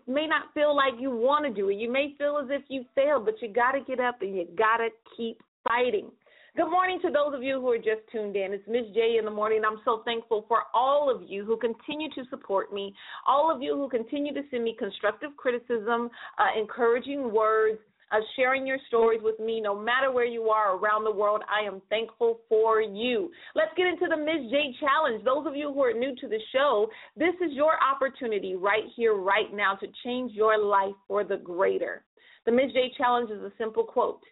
may 0.09 0.26
not 0.26 0.55
feel 0.55 0.74
like 0.74 0.94
you 0.98 1.11
want 1.11 1.44
to 1.44 1.53
do 1.53 1.68
it. 1.68 1.74
You 1.74 1.92
may 1.92 2.14
feel 2.16 2.40
as 2.42 2.48
if 2.48 2.62
you 2.68 2.86
failed, 2.94 3.26
but 3.26 3.34
you 3.42 3.53
got 3.53 3.72
to 3.72 3.80
get 3.82 4.01
up 4.01 4.22
and 4.22 4.34
you 4.34 4.48
got 4.57 4.78
to 4.78 4.88
keep 5.14 5.42
fighting. 5.68 6.11
Good 6.57 6.70
morning 6.70 6.98
to 7.03 7.11
those 7.11 7.34
of 7.34 7.42
you 7.42 7.61
who 7.61 7.68
are 7.68 7.76
just 7.76 8.01
tuned 8.11 8.36
in. 8.36 8.55
It's 8.55 8.66
Miz 8.66 8.86
J 8.94 9.18
in 9.18 9.26
the 9.26 9.30
morning. 9.30 9.61
I'm 9.66 9.80
so 9.84 10.01
thankful 10.07 10.46
for 10.48 10.62
all 10.72 11.14
of 11.14 11.28
you 11.28 11.44
who 11.44 11.59
continue 11.59 12.09
to 12.14 12.24
support 12.30 12.72
me, 12.72 12.94
all 13.28 13.55
of 13.55 13.61
you 13.61 13.76
who 13.76 13.86
continue 13.90 14.32
to 14.32 14.40
send 14.51 14.64
me 14.64 14.74
constructive 14.78 15.36
criticism, 15.36 16.09
uh, 16.38 16.59
encouraging 16.59 17.30
words, 17.30 17.80
uh, 18.12 18.18
sharing 18.36 18.66
your 18.66 18.78
stories 18.88 19.20
with 19.22 19.38
me 19.38 19.61
no 19.61 19.78
matter 19.78 20.11
where 20.11 20.24
you 20.24 20.48
are 20.48 20.76
around 20.76 21.04
the 21.04 21.11
world. 21.11 21.42
I 21.48 21.66
am 21.66 21.80
thankful 21.88 22.40
for 22.48 22.80
you. 22.80 23.30
Let's 23.54 23.72
get 23.76 23.86
into 23.86 24.06
the 24.08 24.16
Miz 24.16 24.50
J 24.50 24.74
Challenge. 24.80 25.24
Those 25.24 25.46
of 25.46 25.56
you 25.56 25.72
who 25.72 25.82
are 25.82 25.92
new 25.92 26.14
to 26.16 26.28
the 26.28 26.40
show, 26.52 26.88
this 27.16 27.34
is 27.44 27.52
your 27.52 27.72
opportunity 27.82 28.56
right 28.56 28.84
here, 28.96 29.14
right 29.14 29.52
now, 29.52 29.74
to 29.76 29.86
change 30.04 30.32
your 30.32 30.58
life 30.58 30.94
for 31.06 31.24
the 31.24 31.36
greater. 31.36 32.04
The 32.46 32.52
Miz 32.52 32.72
J 32.72 32.92
Challenge 32.96 33.30
is 33.30 33.42
a 33.42 33.52
simple 33.58 33.84
quote. 33.84 34.22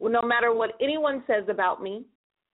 No 0.00 0.22
matter 0.22 0.54
what 0.54 0.74
anyone 0.80 1.24
says 1.26 1.44
about 1.48 1.82
me, 1.82 2.04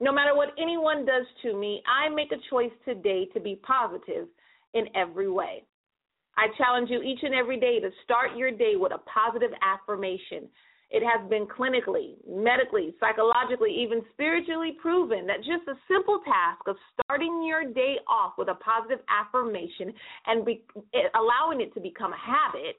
no 0.01 0.13
matter 0.13 0.35
what 0.35 0.51
anyone 0.59 1.05
does 1.05 1.27
to 1.43 1.59
me, 1.59 1.83
I 1.87 2.09
make 2.09 2.33
a 2.33 2.51
choice 2.51 2.73
today 2.85 3.27
to 3.35 3.41
be 3.41 3.57
positive 3.57 4.27
in 4.73 4.87
every 4.95 5.31
way. 5.31 5.65
I 6.37 6.47
challenge 6.59 6.91
you 6.91 7.03
each 7.03 7.21
and 7.23 7.35
every 7.35 7.59
day 7.59 7.81
to 7.81 7.91
start 8.05 8.37
your 8.37 8.51
day 8.51 8.75
with 8.77 8.93
a 8.93 8.99
positive 8.99 9.51
affirmation. 9.63 10.49
It 10.91 11.03
has 11.03 11.29
been 11.29 11.47
clinically, 11.47 12.15
medically, 12.29 12.95
psychologically, 13.01 13.75
even 13.83 14.03
spiritually 14.13 14.77
proven 14.81 15.27
that 15.27 15.39
just 15.39 15.67
a 15.67 15.75
simple 15.89 16.21
task 16.25 16.63
of 16.69 16.77
starting 16.95 17.43
your 17.45 17.65
day 17.65 17.97
off 18.07 18.35
with 18.39 18.49
a 18.49 18.55
positive 18.55 19.01
affirmation 19.09 19.93
and 20.27 20.45
be, 20.45 20.63
allowing 21.15 21.61
it 21.61 21.75
to 21.75 21.81
become 21.81 22.13
a 22.13 22.19
habit 22.19 22.77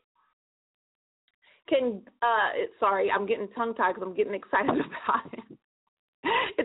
can 1.67 2.01
uh 2.21 2.49
sorry, 2.79 3.09
I'm 3.09 3.25
getting 3.25 3.47
tongue 3.49 3.73
tied 3.73 3.95
because 3.95 4.07
I'm 4.07 4.15
getting 4.15 4.35
excited 4.35 4.69
about 4.69 5.33
it. 5.33 5.54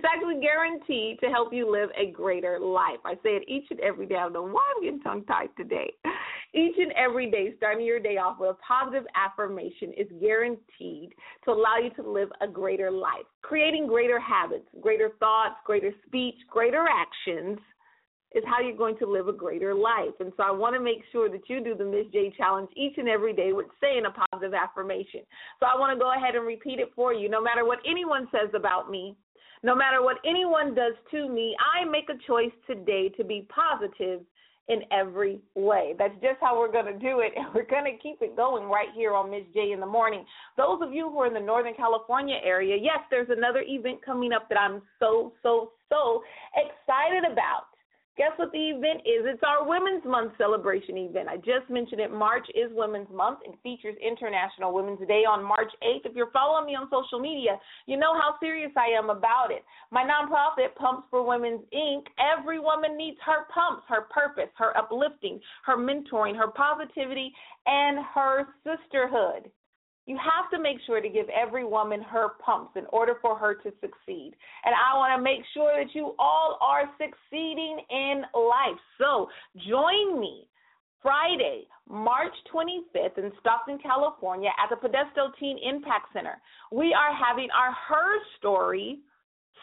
It's 0.01 0.09
actually 0.11 0.41
guaranteed 0.41 1.21
to 1.21 1.27
help 1.27 1.53
you 1.53 1.71
live 1.71 1.91
a 1.95 2.11
greater 2.11 2.59
life. 2.59 3.01
I 3.05 3.17
say 3.17 3.37
it 3.37 3.43
each 3.47 3.67
and 3.69 3.79
every 3.81 4.07
day. 4.07 4.15
I 4.15 4.21
don't 4.21 4.33
know 4.33 4.47
why 4.47 4.63
I'm 4.75 4.83
getting 4.83 5.03
tongue 5.03 5.25
tied 5.27 5.51
today. 5.59 5.93
Each 6.55 6.75
and 6.79 6.91
every 6.93 7.31
day, 7.31 7.53
starting 7.59 7.85
your 7.85 8.01
day 8.01 8.17
off 8.17 8.41
with 8.41 8.51
a 8.51 8.57
positive 8.67 9.05
affirmation 9.15 9.93
is 9.97 10.09
guaranteed 10.21 11.13
to 11.45 11.51
allow 11.51 11.77
you 11.77 11.91
to 12.03 12.11
live 12.11 12.31
a 12.41 12.49
greater 12.49 12.91
life. 12.91 13.27
Creating 13.43 13.87
greater 13.87 14.19
habits, 14.19 14.65
greater 14.81 15.11
thoughts, 15.21 15.57
greater 15.67 15.93
speech, 16.07 16.35
greater 16.49 16.87
actions 16.89 17.59
is 18.35 18.45
how 18.47 18.61
you're 18.61 18.77
going 18.77 18.97
to 18.99 19.07
live 19.07 19.29
a 19.29 19.33
greater 19.33 19.75
life. 19.75 20.15
And 20.21 20.33
so 20.37 20.43
I 20.45 20.51
want 20.51 20.75
to 20.77 20.81
make 20.81 21.03
sure 21.11 21.29
that 21.29 21.49
you 21.49 21.63
do 21.63 21.75
the 21.75 21.85
Miz 21.85 22.07
J 22.13 22.33
challenge 22.37 22.71
each 22.77 22.95
and 22.97 23.09
every 23.09 23.33
day 23.33 23.53
with 23.53 23.67
saying 23.81 24.05
a 24.07 24.29
positive 24.31 24.55
affirmation. 24.55 25.21
So 25.59 25.67
I 25.67 25.79
want 25.79 25.97
to 25.97 25.99
go 25.99 26.13
ahead 26.15 26.37
and 26.37 26.47
repeat 26.47 26.79
it 26.79 26.93
for 26.95 27.13
you. 27.13 27.29
No 27.29 27.43
matter 27.43 27.65
what 27.65 27.79
anyone 27.89 28.29
says 28.31 28.51
about 28.55 28.91
me, 28.91 29.17
no 29.63 29.75
matter 29.75 30.03
what 30.03 30.17
anyone 30.25 30.75
does 30.75 30.95
to 31.11 31.29
me, 31.29 31.55
I 31.61 31.85
make 31.85 32.09
a 32.09 32.19
choice 32.27 32.55
today 32.67 33.11
to 33.17 33.25
be 33.25 33.47
positive 33.55 34.21
in 34.69 34.83
every 34.93 35.41
way. 35.57 35.95
That's 35.99 36.15
just 36.23 36.39
how 36.41 36.59
we're 36.59 36.71
going 36.71 36.87
to 36.87 36.99
do 36.99 37.21
it, 37.21 37.33
and 37.37 37.47
we're 37.55 37.67
going 37.67 37.85
to 37.85 37.99
keep 38.01 38.23
it 38.23 38.37
going 38.37 38.65
right 38.71 38.89
here 38.95 39.15
on 39.15 39.31
Miz 39.31 39.43
J 39.53 39.73
in 39.73 39.81
the 39.81 39.87
morning. 39.87 40.25
Those 40.57 40.79
of 40.81 40.93
you 40.93 41.11
who 41.11 41.19
are 41.21 41.27
in 41.27 41.35
the 41.35 41.41
Northern 41.41 41.75
California 41.75 42.37
area, 42.43 42.77
yes, 42.81 43.01
there's 43.11 43.29
another 43.29 43.65
event 43.67 44.05
coming 44.05 44.33
up 44.33 44.49
that 44.49 44.59
I'm 44.59 44.81
so, 45.01 45.33
so, 45.43 45.73
so 45.89 46.23
excited 46.55 47.31
about. 47.31 47.70
Guess 48.21 48.37
what 48.37 48.53
the 48.53 48.77
event 48.77 49.01
is? 49.09 49.25
It's 49.25 49.41
our 49.41 49.67
Women's 49.67 50.05
Month 50.05 50.37
celebration 50.37 50.99
event. 50.99 51.27
I 51.27 51.39
just 51.39 51.71
mentioned 51.71 52.03
it. 52.03 52.13
March 52.13 52.45
is 52.55 52.69
Women's 52.77 53.09
Month 53.09 53.39
and 53.47 53.57
features 53.63 53.97
International 53.97 54.75
Women's 54.75 55.01
Day 55.09 55.25
on 55.25 55.43
March 55.43 55.73
8th. 55.81 56.05
If 56.05 56.15
you're 56.15 56.31
following 56.31 56.67
me 56.67 56.77
on 56.77 56.91
social 56.93 57.19
media, 57.19 57.57
you 57.87 57.97
know 57.97 58.13
how 58.13 58.35
serious 58.39 58.73
I 58.77 58.93
am 58.93 59.09
about 59.09 59.51
it. 59.51 59.65
My 59.91 60.05
nonprofit, 60.05 60.75
Pumps 60.77 61.09
for 61.09 61.27
Women's 61.27 61.63
Inc., 61.73 62.13
every 62.21 62.61
woman 62.61 62.95
needs 62.99 63.17
her 63.25 63.49
pumps, 63.49 63.85
her 63.89 64.03
purpose, 64.13 64.53
her 64.59 64.77
uplifting, 64.77 65.41
her 65.65 65.79
mentoring, 65.79 66.37
her 66.37 66.49
positivity, 66.49 67.33
and 67.65 68.05
her 68.15 68.49
sisterhood. 68.69 69.51
You 70.11 70.19
have 70.19 70.51
to 70.51 70.59
make 70.61 70.79
sure 70.87 71.01
to 71.01 71.09
give 71.09 71.27
every 71.29 71.65
woman 71.65 72.03
her 72.03 72.31
pumps 72.45 72.73
in 72.75 72.83
order 72.93 73.15
for 73.23 73.39
her 73.39 73.55
to 73.55 73.71
succeed. 73.81 74.33
And 74.65 74.75
I 74.75 74.99
want 74.99 75.17
to 75.17 75.23
make 75.23 75.43
sure 75.55 75.71
that 75.79 75.95
you 75.95 76.17
all 76.19 76.59
are 76.61 76.91
succeeding 76.99 77.79
in 77.89 78.23
life. 78.35 78.81
So 78.99 79.29
join 79.69 80.19
me 80.19 80.49
Friday, 81.01 81.69
March 81.89 82.33
25th 82.53 83.19
in 83.19 83.31
Stockton, 83.39 83.79
California 83.81 84.51
at 84.59 84.69
the 84.69 84.85
Podesto 84.85 85.31
Teen 85.39 85.59
Impact 85.63 86.07
Center. 86.13 86.43
We 86.73 86.93
are 86.93 87.15
having 87.15 87.47
our 87.57 87.73
Her 87.73 88.19
Story 88.37 88.99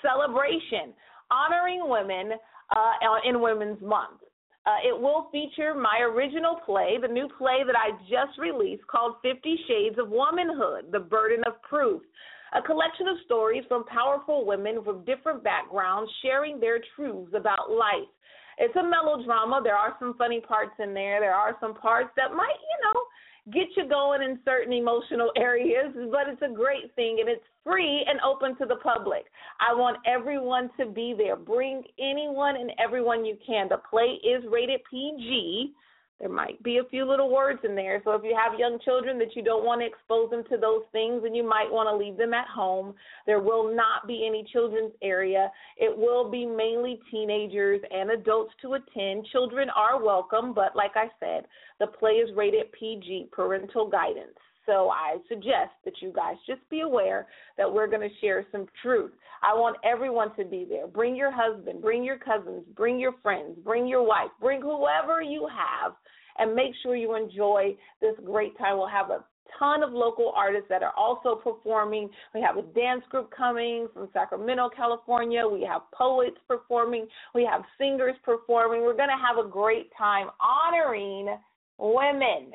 celebration 0.01 0.93
honoring 1.29 1.89
women 1.89 2.37
uh, 2.73 3.29
in 3.29 3.41
Women's 3.41 3.81
Month. 3.81 4.21
Uh, 4.68 4.84
it 4.84 4.99
will 4.99 5.30
feature 5.32 5.74
my 5.74 5.99
original 6.03 6.59
play, 6.65 6.97
the 7.01 7.07
new 7.07 7.30
play 7.38 7.63
that 7.65 7.78
I 7.78 7.91
just 8.09 8.38
released 8.38 8.86
called 8.88 9.15
Fifty 9.22 9.55
Shades 9.65 9.97
of 9.97 10.09
Womanhood 10.09 10.91
The 10.91 10.99
Burden 10.99 11.41
of 11.47 11.61
Proof. 11.61 12.01
A 12.53 12.61
collection 12.61 13.07
of 13.07 13.15
stories 13.26 13.63
from 13.70 13.86
powerful 13.86 14.45
women 14.45 14.84
with 14.84 15.05
different 15.05 15.41
backgrounds 15.41 16.11
sharing 16.22 16.59
their 16.59 16.80
truths 16.95 17.32
about 17.34 17.72
life. 17.72 18.11
It's 18.57 18.76
a 18.76 18.84
melodrama. 18.84 19.61
There 19.63 19.76
are 19.76 19.95
some 19.99 20.15
funny 20.18 20.41
parts 20.41 20.76
in 20.80 20.93
there. 20.93 21.22
There 21.22 21.34
are 21.34 21.55
some 21.61 21.76
parts 21.76 22.09
that 22.18 22.36
might, 22.36 22.59
you 22.59 22.78
know, 22.84 22.99
get 23.53 23.67
you 23.75 23.87
going 23.87 24.21
in 24.21 24.39
certain 24.43 24.73
emotional 24.73 25.31
areas, 25.37 25.93
but 26.11 26.27
it's 26.27 26.41
a 26.41 26.53
great 26.53 26.93
thing 26.95 27.17
and 27.19 27.29
it's 27.29 27.43
free 27.63 28.05
and 28.07 28.19
open 28.21 28.57
to 28.57 28.65
the 28.65 28.77
public. 28.77 29.25
I 29.59 29.73
want 29.73 29.97
everyone 30.05 30.69
to 30.79 30.85
be 30.85 31.13
there. 31.17 31.35
Bring 31.35 31.83
anyone 31.99 32.55
and 32.55 32.71
everyone 32.79 33.25
you 33.25 33.37
can. 33.45 33.69
The 33.69 33.77
play 33.89 34.19
is 34.23 34.43
rated 34.51 34.81
PG. 34.89 35.73
There 36.20 36.30
might 36.30 36.61
be 36.63 36.78
a 36.78 36.89
few 36.89 37.05
little 37.05 37.32
words 37.32 37.59
in 37.63 37.76
there. 37.76 38.01
So 38.03 38.13
if 38.13 38.24
you 38.24 38.36
have 38.36 38.59
young 38.59 38.80
children 38.84 39.20
that 39.20 39.36
you 39.36 39.43
don't 39.43 39.63
want 39.63 39.82
to 39.82 39.86
expose 39.86 40.32
them 40.32 40.43
to 40.49 40.57
those 40.57 40.82
things 40.91 41.24
and 41.24 41.36
you 41.36 41.47
might 41.47 41.72
want 41.72 41.88
to 41.89 41.95
leave 41.95 42.18
them 42.18 42.34
at 42.34 42.47
home, 42.47 42.95
there 43.28 43.39
will 43.39 43.76
not 43.76 44.07
be 44.07 44.26
any 44.28 44.43
children's 44.51 44.93
area. 45.03 45.51
It 45.78 45.95
will 45.95 46.30
be 46.30 46.45
mainly 46.45 46.99
teenagers 47.11 47.82
and 47.91 48.09
adults 48.09 48.53
to 48.63 48.74
attend. 48.74 49.28
Children 49.32 49.70
are 49.76 50.03
welcome, 50.03 50.53
but 50.53 50.76
like 50.76 50.95
I 50.95 51.07
said, 51.20 51.45
the 51.80 51.88
play 51.88 52.13
is 52.13 52.36
rated 52.36 52.72
PG, 52.72 53.30
parental 53.32 53.88
guidance. 53.88 54.38
So 54.68 54.89
I 54.89 55.18
suggest 55.30 55.72
that 55.86 55.93
you 56.01 56.11
guys 56.13 56.36
just 56.45 56.61
be 56.70 56.82
aware 56.82 57.28
that 57.57 57.72
we're 57.72 57.88
going 57.88 58.07
to 58.07 58.15
share 58.22 58.45
some 58.51 58.68
truth. 58.84 59.11
I 59.41 59.53
want 59.53 59.78
everyone 59.84 60.36
to 60.36 60.43
be 60.43 60.65
there. 60.70 60.88
Bring 60.88 61.15
your 61.15 61.32
husband, 61.34 61.82
bring 61.82 62.03
your 62.03 62.18
cousins, 62.20 62.63
bring 62.76 62.99
your 62.99 63.13
friends, 63.24 63.57
bring 63.63 63.88
your 63.88 64.05
wife, 64.05 64.30
bring 64.41 64.61
whoever 64.61 65.22
you 65.22 65.47
have, 65.47 65.93
and 66.38 66.53
make 66.53 66.74
sure 66.84 66.95
you 66.95 67.15
enjoy 67.15 67.76
this 68.01 68.15
great 68.26 68.57
time. 68.57 68.78
We'll 68.78 68.88
have 68.88 69.09
a 69.09 69.24
ton 69.57 69.84
of 69.84 69.93
local 69.93 70.34
artists 70.36 70.68
that 70.70 70.84
are 70.84 70.93
also 70.97 71.36
performing. 71.36 72.09
We 72.36 72.41
have 72.41 72.57
a 72.57 72.61
dance 72.74 73.03
group 73.09 73.32
coming 73.36 73.88
from 73.93 74.09
Sacramento, 74.11 74.70
California. 74.76 75.47
We 75.47 75.68
have 75.72 75.84
poets 75.93 76.38
performing. 76.47 77.07
We 77.34 77.47
have 77.49 77.61
singers 77.78 78.15
performing. 78.24 78.82
We're 78.82 78.97
going 78.97 79.09
to 79.09 79.15
have 79.15 79.43
a 79.43 79.49
great 79.49 79.89
time 79.97 80.28
honoring 80.41 81.38
women 81.78 82.53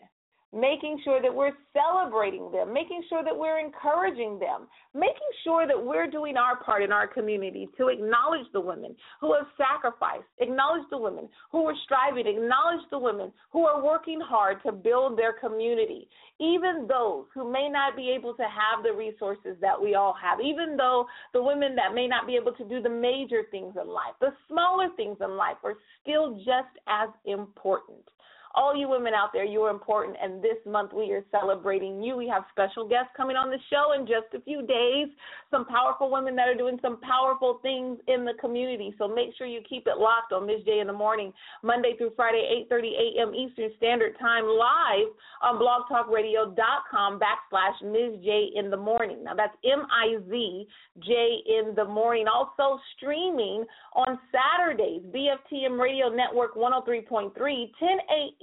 making 0.52 1.00
sure 1.02 1.22
that 1.22 1.34
we're 1.34 1.52
celebrating 1.72 2.50
them, 2.52 2.72
making 2.72 3.02
sure 3.08 3.24
that 3.24 3.36
we're 3.36 3.58
encouraging 3.58 4.38
them, 4.38 4.68
making 4.94 5.32
sure 5.44 5.66
that 5.66 5.82
we're 5.82 6.06
doing 6.06 6.36
our 6.36 6.62
part 6.62 6.82
in 6.82 6.92
our 6.92 7.06
community 7.06 7.68
to 7.78 7.88
acknowledge 7.88 8.46
the 8.52 8.60
women 8.60 8.94
who 9.20 9.32
have 9.34 9.46
sacrificed, 9.56 10.28
acknowledge 10.38 10.84
the 10.90 10.98
women 10.98 11.26
who 11.50 11.64
are 11.66 11.74
striving, 11.84 12.26
acknowledge 12.26 12.84
the 12.90 12.98
women 12.98 13.32
who 13.50 13.64
are 13.64 13.82
working 13.82 14.20
hard 14.20 14.62
to 14.62 14.72
build 14.72 15.18
their 15.18 15.32
community, 15.32 16.06
even 16.38 16.86
those 16.86 17.24
who 17.34 17.50
may 17.50 17.68
not 17.70 17.96
be 17.96 18.10
able 18.10 18.34
to 18.34 18.42
have 18.42 18.84
the 18.84 18.92
resources 18.92 19.56
that 19.62 19.80
we 19.80 19.94
all 19.94 20.14
have, 20.20 20.38
even 20.40 20.76
though 20.76 21.06
the 21.32 21.42
women 21.42 21.74
that 21.76 21.94
may 21.94 22.06
not 22.06 22.26
be 22.26 22.36
able 22.36 22.52
to 22.52 22.64
do 22.68 22.82
the 22.82 22.90
major 22.90 23.44
things 23.50 23.74
in 23.80 23.88
life, 23.88 24.12
the 24.20 24.34
smaller 24.48 24.88
things 24.96 25.16
in 25.22 25.36
life 25.36 25.56
are 25.64 25.74
still 26.02 26.34
just 26.36 26.76
as 26.88 27.08
important. 27.24 28.04
All 28.54 28.76
you 28.76 28.88
women 28.88 29.14
out 29.14 29.30
there, 29.32 29.44
you 29.44 29.62
are 29.62 29.70
important. 29.70 30.16
And 30.22 30.42
this 30.42 30.58
month 30.66 30.92
we 30.92 31.10
are 31.12 31.24
celebrating 31.30 32.02
you. 32.02 32.16
We 32.16 32.28
have 32.28 32.44
special 32.52 32.86
guests 32.86 33.10
coming 33.16 33.36
on 33.36 33.50
the 33.50 33.58
show 33.70 33.98
in 33.98 34.06
just 34.06 34.34
a 34.34 34.40
few 34.42 34.66
days. 34.66 35.08
Some 35.50 35.64
powerful 35.64 36.10
women 36.10 36.36
that 36.36 36.48
are 36.48 36.54
doing 36.54 36.78
some 36.82 37.00
powerful 37.00 37.60
things 37.62 37.98
in 38.08 38.24
the 38.24 38.34
community. 38.40 38.94
So 38.98 39.08
make 39.08 39.30
sure 39.38 39.46
you 39.46 39.60
keep 39.68 39.86
it 39.86 39.96
locked 39.96 40.32
on 40.32 40.46
Miz 40.46 40.60
J 40.64 40.80
in 40.80 40.86
the 40.86 40.92
morning, 40.92 41.32
Monday 41.62 41.94
through 41.96 42.12
Friday, 42.14 42.66
8:30 42.70 42.92
a.m. 42.92 43.34
Eastern 43.34 43.70
Standard 43.78 44.18
Time, 44.18 44.44
live 44.44 45.08
on 45.40 45.56
blogtalkradio.com 45.56 47.20
backslash 47.20 47.82
Miz 47.82 48.20
J 48.22 48.50
in 48.54 48.70
the 48.70 48.76
morning. 48.76 49.24
Now 49.24 49.34
that's 49.34 49.56
M 49.64 49.86
I 49.88 50.20
Z 50.28 50.66
J 51.00 51.38
in 51.46 51.74
the 51.74 51.84
morning. 51.84 52.26
Also 52.28 52.80
streaming 52.96 53.64
on 53.94 54.18
Saturdays, 54.28 55.02
BFTM 55.08 55.80
Radio 55.80 56.08
Network 56.08 56.54
103.3, 56.54 57.32
10 57.32 57.88
a.m 57.88 58.41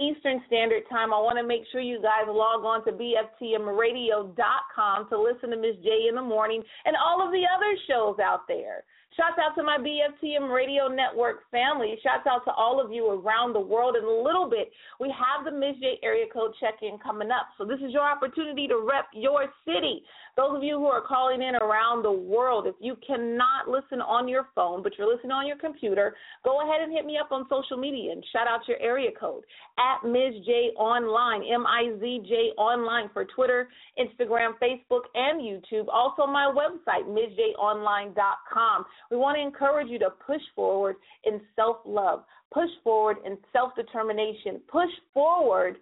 Eastern 0.00 0.40
Standard 0.46 0.84
Time. 0.88 1.12
I 1.12 1.20
want 1.20 1.36
to 1.36 1.44
make 1.46 1.64
sure 1.70 1.80
you 1.80 2.00
guys 2.00 2.24
log 2.26 2.64
on 2.64 2.82
to 2.86 2.92
BFTMradio.com 2.92 5.08
to 5.08 5.20
listen 5.20 5.50
to 5.50 5.56
Miz 5.56 5.76
J 5.84 6.08
in 6.08 6.16
the 6.16 6.22
morning 6.22 6.62
and 6.86 6.96
all 6.96 7.20
of 7.24 7.30
the 7.32 7.44
other 7.44 7.76
shows 7.86 8.18
out 8.18 8.48
there. 8.48 8.84
Shouts 9.16 9.40
out 9.42 9.56
to 9.56 9.62
my 9.62 9.76
BFTM 9.76 10.50
Radio 10.54 10.88
Network 10.88 11.50
family. 11.50 11.98
Shouts 12.02 12.26
out 12.30 12.44
to 12.44 12.52
all 12.52 12.80
of 12.80 12.92
you 12.92 13.10
around 13.10 13.52
the 13.52 13.60
world. 13.60 13.96
In 13.96 14.04
a 14.04 14.22
little 14.22 14.48
bit, 14.48 14.70
we 15.00 15.12
have 15.12 15.44
the 15.44 15.50
Miz 15.50 15.76
J 15.80 15.98
area 16.02 16.24
code 16.32 16.54
check 16.60 16.74
in 16.80 16.96
coming 17.02 17.30
up. 17.30 17.48
So, 17.58 17.66
this 17.66 17.80
is 17.84 17.92
your 17.92 18.08
opportunity 18.08 18.66
to 18.68 18.78
rep 18.78 19.08
your 19.12 19.52
city. 19.66 20.02
Those 20.36 20.56
of 20.56 20.62
you 20.62 20.78
who 20.78 20.86
are 20.86 21.00
calling 21.00 21.42
in 21.42 21.56
around 21.56 22.02
the 22.02 22.12
world, 22.12 22.66
if 22.66 22.74
you 22.80 22.96
cannot 23.06 23.68
listen 23.68 24.00
on 24.00 24.28
your 24.28 24.48
phone, 24.54 24.82
but 24.82 24.92
you're 24.96 25.12
listening 25.12 25.32
on 25.32 25.46
your 25.46 25.56
computer, 25.56 26.14
go 26.44 26.62
ahead 26.62 26.82
and 26.82 26.92
hit 26.92 27.04
me 27.04 27.18
up 27.18 27.32
on 27.32 27.46
social 27.50 27.76
media 27.76 28.12
and 28.12 28.24
shout 28.32 28.46
out 28.46 28.66
your 28.68 28.78
area 28.80 29.10
code 29.18 29.44
at 29.78 30.06
Miz 30.08 30.34
J 30.46 30.70
Online, 30.76 31.42
M 31.52 31.66
I 31.66 31.92
Z 32.00 32.22
J 32.28 32.34
Online 32.56 33.10
for 33.12 33.24
Twitter, 33.24 33.68
Instagram, 33.98 34.52
Facebook, 34.62 35.02
and 35.14 35.40
YouTube. 35.40 35.86
Also, 35.92 36.26
my 36.26 36.52
website, 36.52 37.06
MizJOnline.com. 37.06 38.84
We 39.10 39.16
want 39.16 39.36
to 39.36 39.42
encourage 39.42 39.88
you 39.88 39.98
to 40.00 40.10
push 40.26 40.42
forward 40.54 40.96
in 41.24 41.40
self 41.56 41.78
love, 41.84 42.24
push 42.52 42.70
forward 42.82 43.18
in 43.24 43.36
self 43.52 43.74
determination, 43.74 44.60
push 44.68 44.90
forward 45.12 45.76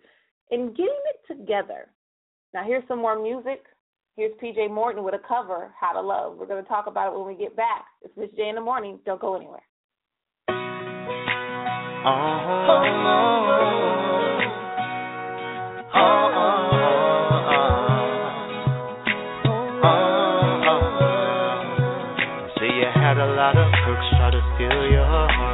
in 0.51 0.69
getting 0.71 0.87
it 0.87 1.35
together. 1.35 1.89
Now, 2.55 2.65
here's 2.65 2.87
some 2.89 3.01
more 3.01 3.21
music. 3.21 3.65
Here's 4.19 4.35
PJ 4.43 4.69
Morton 4.75 5.05
with 5.05 5.15
a 5.15 5.21
cover, 5.29 5.73
How 5.81 5.93
to 5.93 6.01
Love. 6.01 6.39
We're 6.39 6.47
going 6.47 6.61
to 6.61 6.69
talk 6.69 6.89
about 6.89 7.13
it 7.13 7.17
when 7.17 7.25
we 7.25 7.37
get 7.37 7.55
back. 7.55 7.85
It's 8.03 8.13
Miz 8.17 8.29
J 8.37 8.49
in 8.49 8.57
the 8.57 8.61
morning. 8.61 8.99
Don't 9.07 9.21
go 9.21 9.37
anywhere. 9.37 9.63
Uh-huh. 10.49 10.59
Uh-huh. 16.03 16.59
Uh-huh. 20.65 20.89
See, 22.59 22.75
you 22.75 22.91
had 22.93 23.19
a 23.19 23.29
lot 23.37 23.57
of 23.57 23.71
crooks 23.85 24.09
try 24.19 24.31
to 24.33 24.41
steal 24.57 24.91
your 24.91 25.07
heart. 25.07 25.48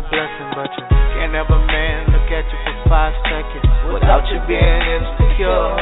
A 0.00 0.02
blessing, 0.08 0.50
but 0.56 0.72
you 0.80 0.84
can't 0.88 1.36
have 1.36 1.52
a 1.52 1.60
man 1.60 2.08
look 2.08 2.32
at 2.32 2.48
you 2.48 2.58
for 2.64 2.88
five 2.88 3.12
seconds 3.28 3.68
without 3.92 4.24
you 4.32 4.40
being 4.48 4.80
insecure. 4.96 5.76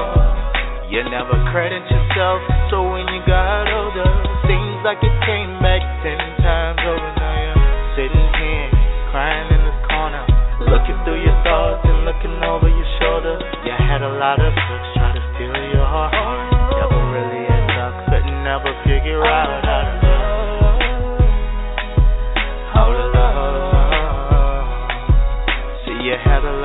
You 0.91 1.07
never 1.07 1.39
credit 1.55 1.87
yourself, 1.87 2.43
so 2.67 2.83
when 2.83 3.07
you 3.15 3.23
got 3.31 3.71
older, 3.71 4.11
seems 4.51 4.83
like 4.83 4.99
it 5.07 5.15
came 5.23 5.63
back 5.63 5.87
ten 6.03 6.19
times 6.43 6.83
over. 6.83 7.11
Now 7.15 7.35
you're 7.47 7.63
sitting 7.95 8.29
here, 8.43 8.67
crying 9.15 9.55
in 9.55 9.63
this 9.63 9.81
corner, 9.87 10.27
looking 10.67 10.99
through 11.07 11.23
your 11.23 11.39
thoughts 11.47 11.87
and 11.87 12.03
looking 12.03 12.43
over 12.43 12.67
your 12.67 12.91
shoulder. 12.99 13.39
You 13.63 13.71
had 13.71 14.03
a 14.03 14.19
lot 14.19 14.43
of 14.43 14.51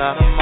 you 0.04 0.33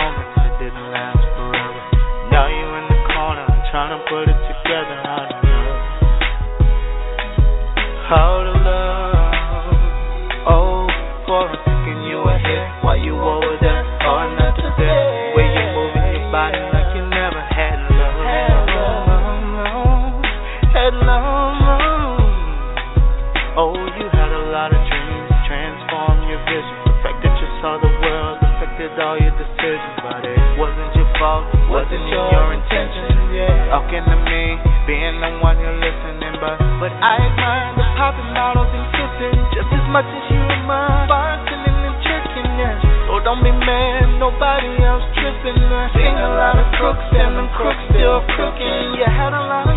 fault, 31.93 32.09
wasn't 32.09 32.33
your 32.33 32.49
intention. 32.57 33.05
Yeah, 33.33 33.73
talking 33.73 34.05
to 34.05 34.17
me, 34.29 34.43
being 34.89 35.17
the 35.21 35.31
one 35.41 35.57
you're 35.61 35.77
listening, 35.77 36.37
but 36.41 36.57
but 36.81 36.93
I 36.93 37.21
admire 37.21 37.73
the 37.77 37.87
popping 37.97 38.33
bottles 38.33 38.69
and 38.73 38.87
kissing 38.93 39.37
just 39.53 39.71
as 39.73 39.87
much 39.93 40.09
as 40.09 40.25
you 40.33 40.41
admire 40.41 41.09
bartending 41.09 41.81
and 41.89 41.97
tricking. 42.05 42.51
Yeah, 42.57 42.77
so 43.09 43.21
don't 43.25 43.41
be 43.45 43.53
mad, 43.53 44.21
nobody 44.21 44.73
else 44.85 45.05
tripping. 45.17 45.61
Uh, 45.65 45.89
seen 45.97 46.17
a 46.17 46.31
lot 46.37 46.57
of 46.61 46.69
crooks 46.77 47.09
and 47.17 47.37
them 47.37 47.49
crooks 47.57 47.81
still 47.93 48.21
crooking. 48.37 49.01
You 49.01 49.09
had 49.09 49.33
a 49.33 49.45
lot 49.49 49.69
of 49.69 49.72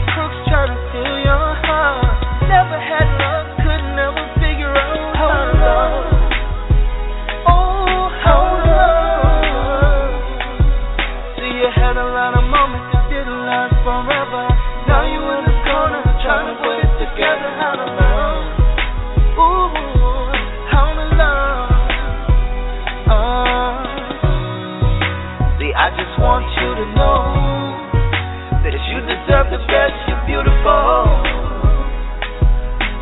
know 26.93 28.61
that 28.61 28.77
you 28.77 28.97
deserve 29.01 29.49
the 29.49 29.61
best. 29.65 29.97
You're 30.05 30.25
beautiful. 30.29 31.09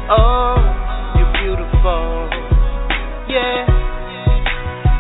Oh, 0.08 0.56
you're 1.20 1.36
beautiful. 1.44 2.32
Yeah. 3.28 3.68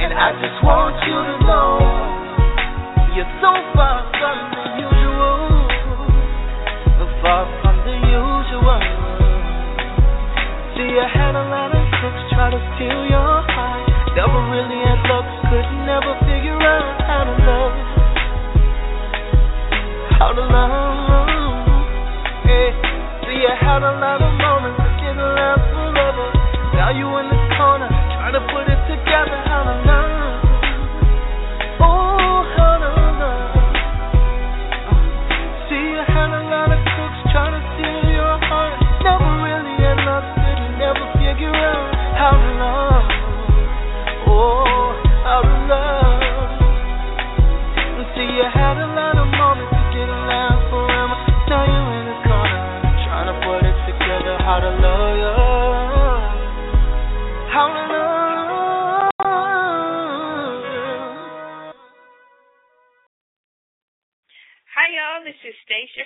And 0.03 0.11
I 0.11 0.35
just 0.43 0.59
want 0.65 0.99
you 1.07 1.15
to 1.15 1.35
know 1.47 1.79
you're 3.15 3.33
so 3.39 3.53
far 3.71 4.03
from 4.19 4.37
the 4.51 4.65
usual. 4.83 5.63
Far 7.23 7.47
from 7.63 7.79
the 7.87 7.95
usual. 7.95 8.83
See, 10.75 10.91
I 10.99 11.07
had 11.07 11.39
a 11.39 11.45
lot 11.47 11.71
of 11.71 11.83
crooks 11.95 12.19
try 12.35 12.51
to 12.51 12.59
steal 12.75 12.99
your 13.07 13.39
heart. 13.47 13.87
Never 14.11 14.43
really 14.51 14.83
had 14.83 14.99
luck, 15.07 15.23
could 15.47 15.63
never 15.87 16.19
figure 16.27 16.59
out 16.59 16.99
how 17.07 17.23
to 17.23 17.35
love. 17.47 17.92
How 20.19 20.31
to 20.31 20.45
love. 20.45 21.27
Yeah. 22.45 22.69
See, 23.25 23.41
I 23.49 23.55
had 23.57 23.81
a 23.81 23.93
lot 23.97 24.21
of 24.21 24.31
moments 24.37 24.77
that 24.77 24.93
didn't 25.01 25.19
last 25.19 25.65
forever. 25.73 26.27
Now 26.77 26.89
you 26.93 27.07
in 27.17 27.27
the 27.33 27.39
corner, 27.57 27.89
trying 27.89 28.33
to 28.37 28.43
put 28.53 28.65
it 28.69 28.81
together. 28.87 29.37
How 29.49 29.63
to 29.67 29.75
love. 29.89 30.37
Oh, 31.81 32.45
how 32.55 32.75
to 32.77 32.89
love. 32.93 33.57
See, 35.67 35.87
I 35.97 36.05
had 36.05 36.29
a 36.29 36.43
lot 36.47 36.69
of 36.69 36.79
crooks 36.93 37.21
trying 37.33 37.57
to 37.57 37.61
steal 37.73 38.03
your 38.13 38.37
heart. 38.47 38.77
Never 39.01 39.27
really 39.43 39.75
luck, 40.05 40.25
couldn't 40.39 40.77
never 40.77 41.05
figure 41.17 41.53
out 41.53 41.89
how 42.15 42.33
to 42.37 42.49
love. 42.61 43.05
Oh, 44.29 44.93
how 45.25 45.41
to 45.41 45.55
love. 45.67 46.21
See, 48.13 48.29
you 48.29 48.45
had 48.45 48.77
a 48.77 48.87
lot 48.93 49.17
of 49.17 49.27
moments 49.33 49.82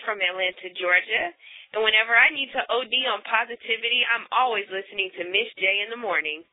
from 0.08 0.24
Atlanta, 0.24 0.72
Georgia. 0.80 1.36
And 1.76 1.84
whenever 1.84 2.16
I 2.16 2.32
need 2.32 2.48
to 2.56 2.64
OD 2.72 2.96
on 3.12 3.20
positivity, 3.28 4.08
I'm 4.08 4.24
always 4.32 4.64
listening 4.72 5.12
to 5.20 5.28
Miz 5.28 5.52
J 5.60 5.84
in 5.84 5.92
the 5.92 6.00
morning. 6.00 6.48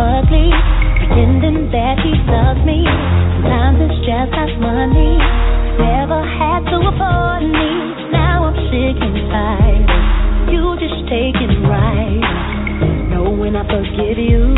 Ugly, 0.00 0.48
pretending 0.96 1.68
that 1.68 2.00
he 2.00 2.16
loves 2.24 2.64
me. 2.64 2.88
Sometimes 3.44 3.84
it's 3.84 4.00
just 4.08 4.32
not 4.32 4.52
money. 4.56 5.20
Never 5.76 6.20
had 6.24 6.64
to 6.72 6.76
afford 6.88 7.44
me. 7.44 7.70
Now 8.08 8.48
I'm 8.48 8.56
sick 8.72 8.96
and 8.96 9.16
tired. 9.28 9.88
You 10.48 10.76
just 10.80 11.04
taking 11.12 11.68
right. 11.68 12.24
Know 13.12 13.28
when 13.28 13.56
I 13.56 13.64
forgive 13.68 14.16
you. 14.16 14.56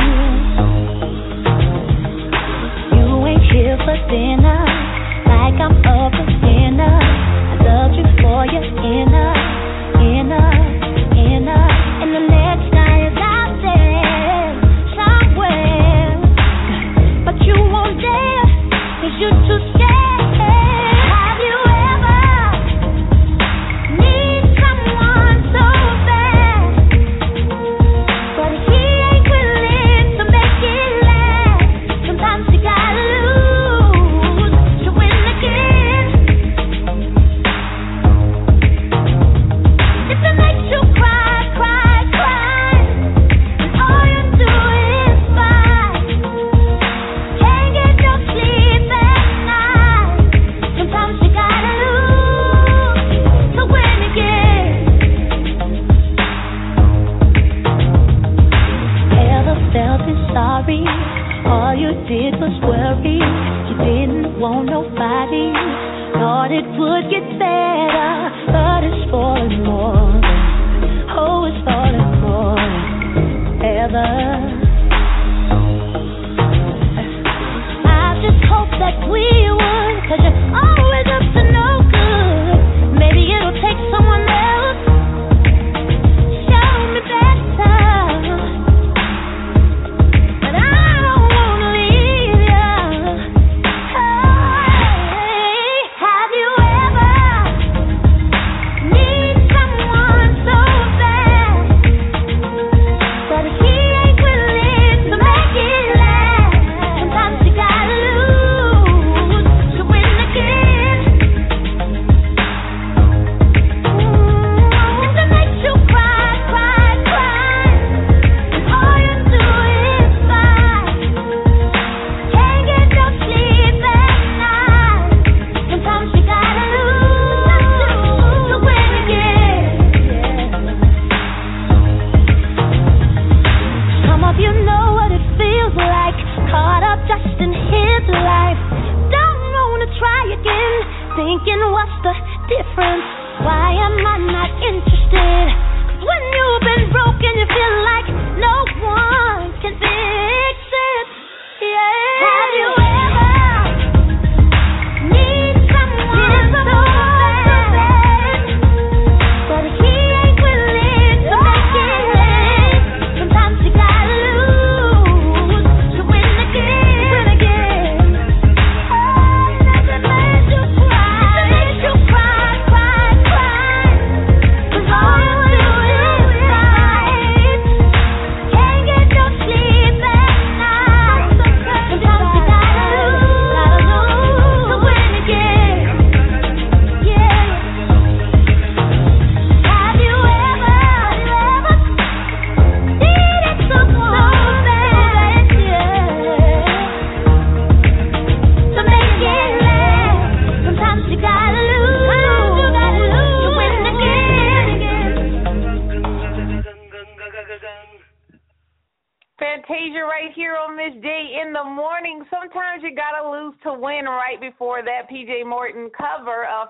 You 2.94 3.06
ain't 3.26 3.46
here 3.50 3.78
for 3.82 3.98
dinner, 4.10 4.62
like 5.26 5.58
I'm 5.58 5.74
up 5.82 6.14
dinner. 6.42 6.98
I 7.02 7.54
loved 7.66 7.94
you 7.98 8.06
for 8.22 8.46
your 8.46 8.66
inner, 8.66 9.32
inner, 9.98 10.50
inner. 11.18 11.66
And 12.02 12.10
the 12.14 12.22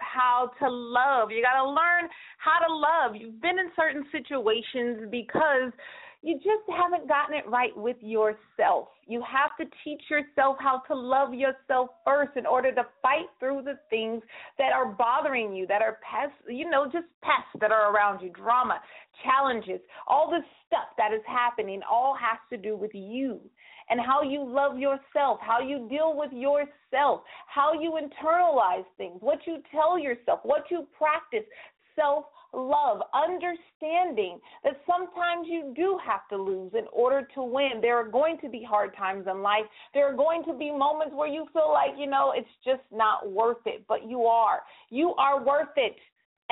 How 0.03 0.51
to 0.59 0.69
Love. 0.69 1.31
You 1.31 1.43
gotta 1.43 1.69
learn 1.69 2.11
how 2.39 2.59
to 2.67 2.75
love. 2.75 3.17
You've 3.17 3.41
been 3.41 3.59
in 3.59 3.71
certain 3.77 4.05
situations 4.13 5.09
because 5.11 5.73
you 6.23 6.37
just 6.37 6.63
haven't 6.69 7.09
gotten 7.09 7.35
it 7.35 7.49
right 7.49 7.77
with 7.77 7.97
yourself. 8.01 8.89
You 9.07 9.23
have 9.23 9.57
to 9.59 9.65
teach 9.83 10.03
yourself 10.09 10.57
how 10.61 10.83
to 10.87 10.95
love 10.95 11.35
yourself 11.35 11.91
first 12.05 12.37
in 12.37 12.47
order 12.47 12.73
to 12.73 12.87
fight 13.03 13.27
through 13.41 13.63
the 13.63 13.79
things 13.91 14.23
that 14.57 14.73
are 14.73 14.87
bothering 14.87 15.53
you, 15.53 15.67
that 15.67 15.83
are 15.83 15.99
pests, 16.09 16.39
you 16.49 16.71
know, 16.71 16.85
just 16.85 17.07
pests 17.23 17.51
that 17.61 17.73
are 17.73 17.93
around 17.93 18.23
you, 18.23 18.31
drama, 18.31 18.81
challenges, 19.25 19.81
all 20.07 20.31
this 20.31 20.45
stuff 20.69 20.95
that 20.97 21.13
is 21.13 21.23
happening 21.27 21.81
all 21.91 22.15
has 22.15 22.39
to 22.51 22.57
do 22.57 22.77
with 22.77 22.93
you 22.95 23.41
and 23.93 24.01
how 24.01 24.23
you 24.23 24.43
love 24.43 24.79
yourself, 24.79 25.39
how 25.43 25.61
you 25.61 25.87
deal 25.91 26.17
with 26.17 26.33
yourself, 26.33 27.21
how 27.47 27.75
you 27.79 27.99
internalize 28.01 28.87
things, 28.97 29.19
what 29.21 29.41
you 29.47 29.59
tell 29.71 29.99
yourself, 29.99 30.41
what 30.45 30.65
you 30.71 30.87
practice, 30.97 31.47
self 31.95 32.25
love, 32.55 33.03
understanding 33.15 34.39
that 34.65 34.81
sometimes 34.87 35.47
you 35.47 35.75
do 35.77 35.99
have 36.07 36.27
to 36.31 36.37
lose 36.37 36.73
in 36.75 36.87
order 36.91 37.29
to 37.35 37.43
win. 37.43 37.81
There 37.83 37.99
are 37.99 38.09
going 38.09 38.39
to 38.41 38.49
be 38.49 38.67
hard 38.67 38.97
times 38.97 39.27
in 39.31 39.43
life. 39.43 39.65
There 39.93 40.11
are 40.11 40.17
going 40.17 40.43
to 40.45 40.55
be 40.55 40.71
moments 40.71 41.15
where 41.15 41.29
you 41.29 41.47
feel 41.53 41.71
like, 41.71 41.91
you 41.99 42.07
know, 42.07 42.33
it's 42.35 42.49
just 42.65 42.83
not 42.91 43.31
worth 43.31 43.67
it, 43.67 43.85
but 43.89 44.09
you 44.09 44.23
are. 44.23 44.61
You 44.89 45.15
are 45.19 45.45
worth 45.45 45.77
it. 45.77 45.97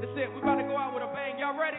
That's 0.00 0.12
it. 0.18 0.28
We're 0.34 0.42
about 0.42 0.56
to 0.56 0.64
go 0.64 0.76
out 0.76 0.92
with 0.92 1.02
a 1.02 1.12
bang. 1.14 1.38
Y'all 1.38 1.58
ready? 1.58 1.78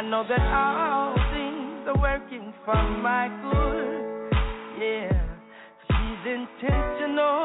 I 0.00 0.02
know 0.02 0.24
that 0.26 0.40
all 0.40 1.12
things 1.30 1.86
are 1.86 2.00
working 2.00 2.54
for 2.64 2.72
my 3.04 3.28
good. 3.44 4.32
Yeah, 4.80 5.12
'cause 5.12 5.98
he's 6.00 6.24
intentional. 6.24 7.44